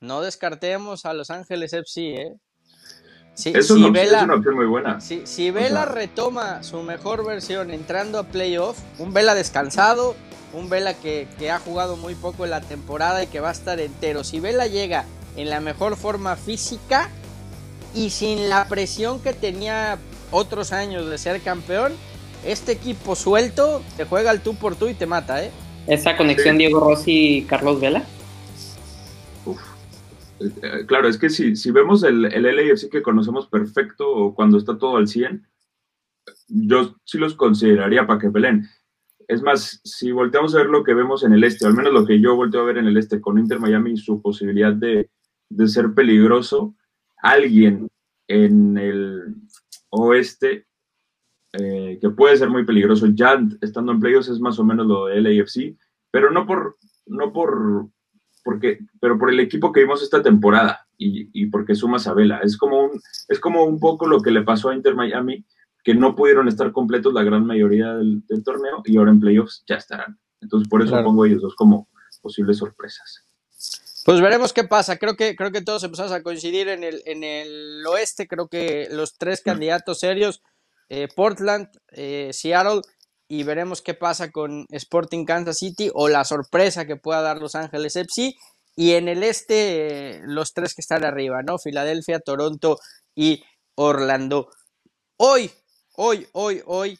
no 0.00 0.20
descartemos 0.20 1.06
a 1.06 1.14
Los 1.14 1.30
Ángeles 1.30 1.72
FC, 1.72 2.14
¿eh? 2.14 2.36
Si, 3.34 3.50
es, 3.50 3.70
una, 3.70 3.88
opción 3.88 4.54
muy 4.54 4.66
buena. 4.66 5.00
Si, 5.00 5.50
Vela 5.50 5.86
retoma 5.86 6.62
su 6.62 6.82
mejor 6.82 7.24
versión 7.24 7.70
entrando 7.70 8.18
a 8.18 8.24
playoff, 8.24 8.78
un 8.98 9.14
Vela 9.14 9.34
descansado, 9.34 10.14
un 10.52 10.68
Vela 10.68 10.94
que, 10.94 11.28
que, 11.38 11.50
ha 11.50 11.58
jugado 11.58 11.96
muy 11.96 12.14
poco 12.14 12.44
en 12.44 12.50
la 12.50 12.60
temporada 12.60 13.22
y 13.22 13.26
que 13.26 13.40
va 13.40 13.50
a 13.50 13.52
estar 13.52 13.80
entero. 13.80 14.24
Si 14.24 14.40
Vela 14.40 14.66
llega 14.66 15.04
en 15.36 15.50
la 15.50 15.60
mejor 15.60 15.96
forma 15.96 16.36
física 16.36 17.10
y 17.94 18.10
sin 18.10 18.48
la 18.48 18.68
presión 18.68 19.20
que 19.20 19.32
tenía 19.32 19.98
otros 20.30 20.72
años 20.72 21.08
de 21.08 21.18
ser 21.18 21.40
campeón, 21.40 21.92
este 22.44 22.72
equipo 22.72 23.14
suelto 23.14 23.82
te 23.96 24.04
juega 24.04 24.30
el 24.30 24.40
tú 24.40 24.54
por 24.54 24.76
tú 24.76 24.88
y 24.88 24.94
te 24.94 25.06
mata, 25.06 25.44
¿eh? 25.44 25.50
Esa 25.86 26.16
conexión 26.16 26.58
Diego 26.58 26.80
Rossi 26.80 27.38
y 27.38 27.42
Carlos 27.42 27.80
Vela. 27.80 28.04
Eh, 30.40 30.86
claro, 30.86 31.08
es 31.08 31.18
que 31.18 31.28
si, 31.28 31.56
si 31.56 31.70
vemos 31.70 32.02
el, 32.02 32.24
el 32.26 32.42
LAFC 32.42 32.88
que 32.90 33.02
conocemos 33.02 33.46
perfecto 33.46 34.32
cuando 34.34 34.56
está 34.56 34.78
todo 34.78 34.96
al 34.96 35.08
100, 35.08 35.46
yo 36.48 36.96
sí 37.04 37.18
los 37.18 37.34
consideraría 37.34 38.06
para 38.06 38.18
que 38.18 38.30
peleen. 38.30 38.68
Es 39.30 39.42
más, 39.42 39.80
si 39.84 40.10
volteamos 40.10 40.54
a 40.54 40.58
ver 40.58 40.66
lo 40.66 40.82
que 40.82 40.92
vemos 40.92 41.22
en 41.22 41.32
el 41.32 41.44
este, 41.44 41.64
al 41.64 41.74
menos 41.74 41.92
lo 41.92 42.04
que 42.04 42.20
yo 42.20 42.34
volteo 42.34 42.62
a 42.62 42.64
ver 42.64 42.78
en 42.78 42.88
el 42.88 42.96
este 42.96 43.20
con 43.20 43.38
Inter 43.38 43.60
Miami 43.60 43.92
y 43.92 43.96
su 43.96 44.20
posibilidad 44.20 44.72
de, 44.72 45.08
de 45.48 45.68
ser 45.68 45.94
peligroso, 45.94 46.74
alguien 47.22 47.88
en 48.26 48.76
el 48.76 49.36
oeste 49.90 50.66
eh, 51.52 51.98
que 52.00 52.10
puede 52.10 52.36
ser 52.36 52.50
muy 52.50 52.64
peligroso 52.64 53.06
ya 53.06 53.40
estando 53.60 53.92
en 53.92 54.00
playoffs 54.00 54.28
es 54.28 54.40
más 54.40 54.58
o 54.58 54.64
menos 54.64 54.88
lo 54.88 55.06
de 55.06 55.20
LAFC, 55.20 55.76
pero 56.10 56.32
no 56.32 56.44
por, 56.44 56.76
no 57.06 57.32
por, 57.32 57.86
porque, 58.42 58.80
pero 59.00 59.16
por 59.16 59.30
el 59.30 59.38
equipo 59.38 59.72
que 59.72 59.82
vimos 59.82 60.02
esta 60.02 60.24
temporada 60.24 60.88
y, 60.98 61.30
y 61.32 61.46
porque 61.46 61.76
suma 61.76 62.00
Sabela. 62.00 62.40
Es 62.42 62.56
como, 62.56 62.82
un, 62.84 63.00
es 63.28 63.38
como 63.38 63.64
un 63.64 63.78
poco 63.78 64.08
lo 64.08 64.20
que 64.20 64.32
le 64.32 64.42
pasó 64.42 64.70
a 64.70 64.74
Inter 64.74 64.96
Miami, 64.96 65.44
que 65.84 65.94
no 65.94 66.14
pudieron 66.14 66.48
estar 66.48 66.72
completos 66.72 67.12
la 67.14 67.22
gran 67.22 67.46
mayoría 67.46 67.94
del, 67.94 68.22
torneo 68.44 68.82
y 68.84 68.96
ahora 68.96 69.10
en 69.10 69.20
playoffs 69.20 69.64
ya 69.66 69.76
estarán. 69.76 70.18
Entonces 70.40 70.68
por 70.68 70.82
eso 70.82 71.02
pongo 71.02 71.24
ellos 71.24 71.42
dos 71.42 71.54
como 71.54 71.88
posibles 72.22 72.58
sorpresas. 72.58 73.24
Pues 74.04 74.20
veremos 74.20 74.52
qué 74.52 74.64
pasa. 74.64 74.96
Creo 74.96 75.14
que, 75.14 75.36
creo 75.36 75.52
que 75.52 75.62
todos 75.62 75.84
empezamos 75.84 76.12
a 76.12 76.22
coincidir 76.22 76.68
en 76.68 76.84
el, 76.84 77.02
en 77.04 77.22
el 77.22 77.84
oeste. 77.86 78.26
Creo 78.26 78.48
que 78.48 78.88
los 78.90 79.16
tres 79.18 79.42
candidatos 79.42 80.00
serios, 80.00 80.42
eh, 80.88 81.08
Portland, 81.14 81.68
eh, 81.92 82.30
Seattle, 82.32 82.80
y 83.28 83.42
veremos 83.44 83.82
qué 83.82 83.94
pasa 83.94 84.30
con 84.30 84.66
Sporting 84.70 85.24
Kansas 85.24 85.58
City 85.58 85.90
o 85.94 86.08
la 86.08 86.24
sorpresa 86.24 86.86
que 86.86 86.96
pueda 86.96 87.20
dar 87.20 87.38
Los 87.38 87.54
Ángeles 87.54 87.94
FC. 87.94 88.34
Y 88.74 88.92
en 88.92 89.08
el 89.08 89.22
este, 89.22 90.20
los 90.24 90.54
tres 90.54 90.74
que 90.74 90.80
están 90.80 91.04
arriba, 91.04 91.42
¿no? 91.42 91.58
Filadelfia, 91.58 92.20
Toronto 92.20 92.78
y 93.14 93.42
Orlando. 93.74 94.48
Hoy, 95.16 95.50
hoy, 96.02 96.26
hoy, 96.32 96.62
hoy, 96.64 96.98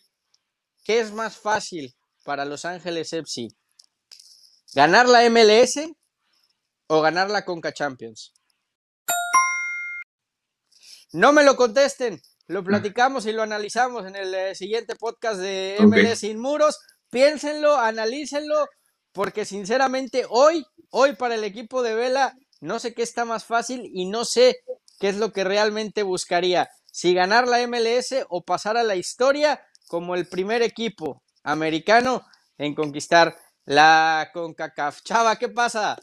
¿qué 0.84 1.00
es 1.00 1.10
más 1.10 1.38
fácil 1.38 1.96
para 2.22 2.44
Los 2.44 2.66
Ángeles 2.66 3.10
FC? 3.14 3.48
¿Ganar 4.74 5.08
la 5.08 5.28
MLS 5.30 5.90
o 6.86 7.00
ganar 7.00 7.30
la 7.30 7.46
Conca 7.46 7.72
Champions? 7.72 8.34
No 11.12 11.32
me 11.32 11.44
lo 11.44 11.56
contesten, 11.56 12.20
lo 12.46 12.62
platicamos 12.62 13.24
y 13.24 13.32
lo 13.32 13.42
analizamos 13.42 14.06
en 14.06 14.16
el 14.16 14.34
eh, 14.34 14.54
siguiente 14.54 14.94
podcast 14.96 15.40
de 15.40 15.78
MLS 15.80 16.18
Sin 16.18 16.38
Muros. 16.38 16.78
Piénsenlo, 17.08 17.76
analícenlo, 17.76 18.66
porque 19.12 19.46
sinceramente 19.46 20.26
hoy, 20.28 20.66
hoy 20.90 21.16
para 21.16 21.36
el 21.36 21.44
equipo 21.44 21.82
de 21.82 21.94
Vela, 21.94 22.34
no 22.60 22.78
sé 22.78 22.92
qué 22.92 23.02
está 23.02 23.24
más 23.24 23.46
fácil 23.46 23.90
y 23.94 24.04
no 24.10 24.26
sé 24.26 24.58
qué 24.98 25.08
es 25.08 25.16
lo 25.16 25.32
que 25.32 25.42
realmente 25.42 26.02
buscaría. 26.02 26.68
Si 26.92 27.14
ganar 27.14 27.46
la 27.46 27.66
MLS 27.66 28.26
o 28.28 28.44
pasar 28.44 28.76
a 28.76 28.82
la 28.82 28.96
historia 28.96 29.60
como 29.88 30.14
el 30.14 30.26
primer 30.26 30.62
equipo 30.62 31.22
americano 31.42 32.22
en 32.58 32.74
conquistar 32.74 33.36
la 33.64 34.30
CONCACAF. 34.32 35.02
Chava, 35.02 35.36
¿qué 35.36 35.48
pasa? 35.48 35.96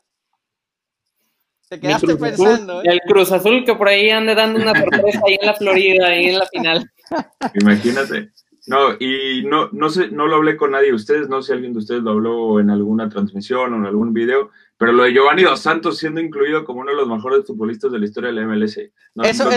Te 1.70 1.80
quedaste 1.80 2.16
pensando. 2.16 2.82
¿eh? 2.82 2.86
El 2.86 3.02
Cruz 3.02 3.32
Azul 3.32 3.66
que 3.66 3.76
por 3.76 3.90
ahí 3.90 4.10
anda 4.10 4.34
dando 4.34 4.62
una 4.62 4.74
sorpresa 4.74 5.22
ahí 5.28 5.38
en 5.40 5.46
la 5.46 5.54
Florida, 5.54 6.08
ahí 6.08 6.26
en 6.28 6.40
la 6.40 6.46
final. 6.48 6.92
Imagínate. 7.62 8.32
No, 8.68 8.94
y 9.00 9.44
no, 9.46 9.70
no 9.72 9.90
sé, 9.90 10.10
no 10.10 10.28
lo 10.28 10.36
hablé 10.36 10.58
con 10.58 10.72
nadie 10.72 10.88
de 10.88 10.94
ustedes, 10.94 11.30
no 11.30 11.42
sé 11.42 11.48
si 11.48 11.54
alguien 11.54 11.72
de 11.72 11.80
ustedes 11.80 12.04
lo 12.04 12.12
habló 12.12 12.60
en 12.60 12.70
alguna 12.70 13.08
transmisión 13.08 13.74
o 13.74 13.78
en 13.78 13.86
algún 13.86 14.14
video, 14.14 14.52
pero 14.78 14.92
lo 14.92 15.04
de 15.04 15.14
Giovanni 15.14 15.44
Dos 15.44 15.62
Santos 15.62 15.98
siendo 15.98 16.20
incluido 16.20 16.66
como 16.66 16.82
uno 16.82 16.92
de 16.92 16.98
los 16.98 17.08
mejores 17.08 17.46
futbolistas 17.46 17.94
de 17.94 18.00
la 18.00 18.06
historia 18.06 18.30
de 18.30 18.36
la 18.36 18.46
MLS. 18.46 18.80
No, 19.16 19.24
eso, 19.24 19.50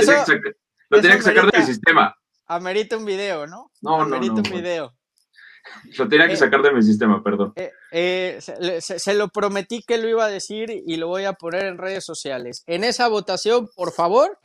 lo 0.91 1.01
tenía, 1.01 1.17
que, 1.17 1.23
tenía 1.23 1.35
que 1.35 1.41
sacar 1.41 1.53
de 1.53 1.59
mi 1.59 1.65
sistema. 1.65 2.15
Amerita 2.47 2.97
un 2.97 3.05
video, 3.05 3.47
¿no? 3.47 3.71
No, 3.81 4.03
amerita 4.03 4.35
no, 4.35 4.43
un 4.43 4.51
video. 4.51 4.95
Lo 5.99 6.09
tenía 6.09 6.27
que 6.27 6.33
eh, 6.33 6.37
sacar 6.37 6.63
de 6.63 6.73
mi 6.73 6.83
sistema, 6.83 7.23
perdón. 7.23 7.53
Eh, 7.57 7.71
eh, 7.93 8.39
se, 8.81 9.15
lo 9.15 9.29
prometí 9.29 9.83
que 9.87 9.99
lo 9.99 10.09
iba 10.09 10.25
a 10.25 10.29
decir 10.29 10.71
y 10.85 10.97
lo 10.97 11.09
voy 11.09 11.25
a 11.25 11.35
poner 11.35 11.67
en 11.67 11.79
redes 11.79 12.05
sociales. 12.05 12.65
En 12.67 12.83
esa 12.83 13.09
votación, 13.09 13.69
por 13.77 13.93
favor, 13.93 14.39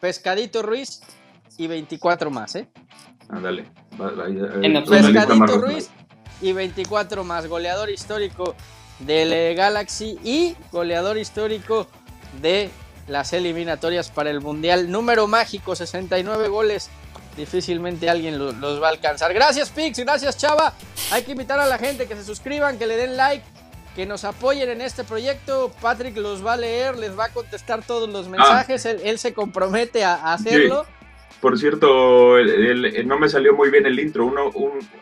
Pescadito 0.00 0.62
Ruiz 0.62 1.00
y 1.58 1.66
24 1.66 2.30
más, 2.30 2.54
¿eh? 2.54 2.68
Ándale. 3.28 3.70
Pescadito 4.88 5.58
Ruiz 5.58 5.90
y 6.40 6.52
24 6.52 7.24
más. 7.24 7.46
Goleador 7.46 7.90
histórico 7.90 8.54
del 9.00 9.56
Galaxy 9.56 10.18
y 10.22 10.54
goleador 10.70 11.18
histórico 11.18 11.88
de 12.40 12.70
las 13.06 13.32
eliminatorias 13.32 14.10
para 14.10 14.30
el 14.30 14.40
Mundial. 14.40 14.90
Número 14.90 15.26
mágico, 15.26 15.76
69 15.76 16.48
goles 16.48 16.90
difícilmente 17.36 18.08
alguien 18.08 18.38
los 18.38 18.82
va 18.82 18.88
a 18.88 18.90
alcanzar. 18.90 19.32
Gracias 19.34 19.70
Pix, 19.70 19.98
gracias 19.98 20.36
Chava. 20.36 20.74
Hay 21.12 21.22
que 21.22 21.32
invitar 21.32 21.58
a 21.58 21.66
la 21.66 21.78
gente 21.78 22.06
que 22.06 22.16
se 22.16 22.24
suscriban, 22.24 22.78
que 22.78 22.86
le 22.86 22.96
den 22.96 23.16
like, 23.16 23.44
que 23.94 24.06
nos 24.06 24.24
apoyen 24.24 24.68
en 24.68 24.80
este 24.80 25.04
proyecto. 25.04 25.72
Patrick 25.80 26.16
los 26.16 26.44
va 26.44 26.54
a 26.54 26.56
leer, 26.56 26.96
les 26.98 27.18
va 27.18 27.26
a 27.26 27.28
contestar 27.30 27.84
todos 27.84 28.08
los 28.08 28.28
mensajes, 28.28 28.84
él, 28.86 29.18
se 29.18 29.34
compromete 29.34 30.04
a, 30.04 30.32
hacerlo. 30.32 30.86
Por 31.40 31.58
cierto, 31.58 32.36
no 33.04 33.18
me 33.18 33.28
salió 33.28 33.54
muy 33.54 33.70
bien 33.70 33.84
el 33.84 34.00
intro. 34.00 34.24
Uno, 34.24 34.50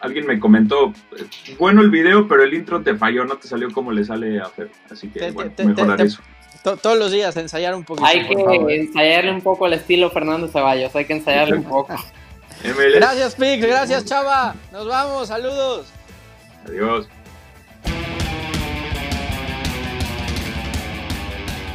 alguien 0.01 0.27
me 0.27 0.41
comentó, 0.41 0.93
bueno 1.57 1.83
el 1.83 1.91
video, 1.91 2.27
pero 2.27 2.43
el 2.43 2.53
intro 2.53 2.83
te 2.83 2.97
falló, 2.97 3.25
no 3.25 3.37
te 3.37 3.47
salió 3.47 3.71
como 3.73 3.93
le 3.93 4.05
sale 4.05 4.41
a 4.41 4.47
Fer. 4.47 4.71
Así 4.91 5.09
que 5.09 5.31
bueno, 5.31 5.53
mejorar 5.59 6.01
eso 6.01 6.21
todos 6.63 6.99
los 6.99 7.11
días 7.11 7.37
ensayar 7.37 7.75
un 7.75 7.85
poquito. 7.85 8.07
Hay 8.07 8.27
que 8.27 8.75
ensayarle 8.75 9.33
un 9.33 9.41
poco 9.41 9.67
al 9.67 9.73
estilo 9.73 10.11
Fernando 10.11 10.49
Ceballos, 10.49 10.95
hay 10.95 11.05
que 11.05 11.15
ensayarle 11.15 11.57
un 11.57 11.65
poco. 11.65 11.95
Gracias, 12.95 13.35
Pix. 13.35 13.65
Gracias, 13.65 14.05
Chava. 14.05 14.55
Nos 14.71 14.87
vamos. 14.87 15.29
Saludos. 15.29 15.87
Adiós. 16.67 17.09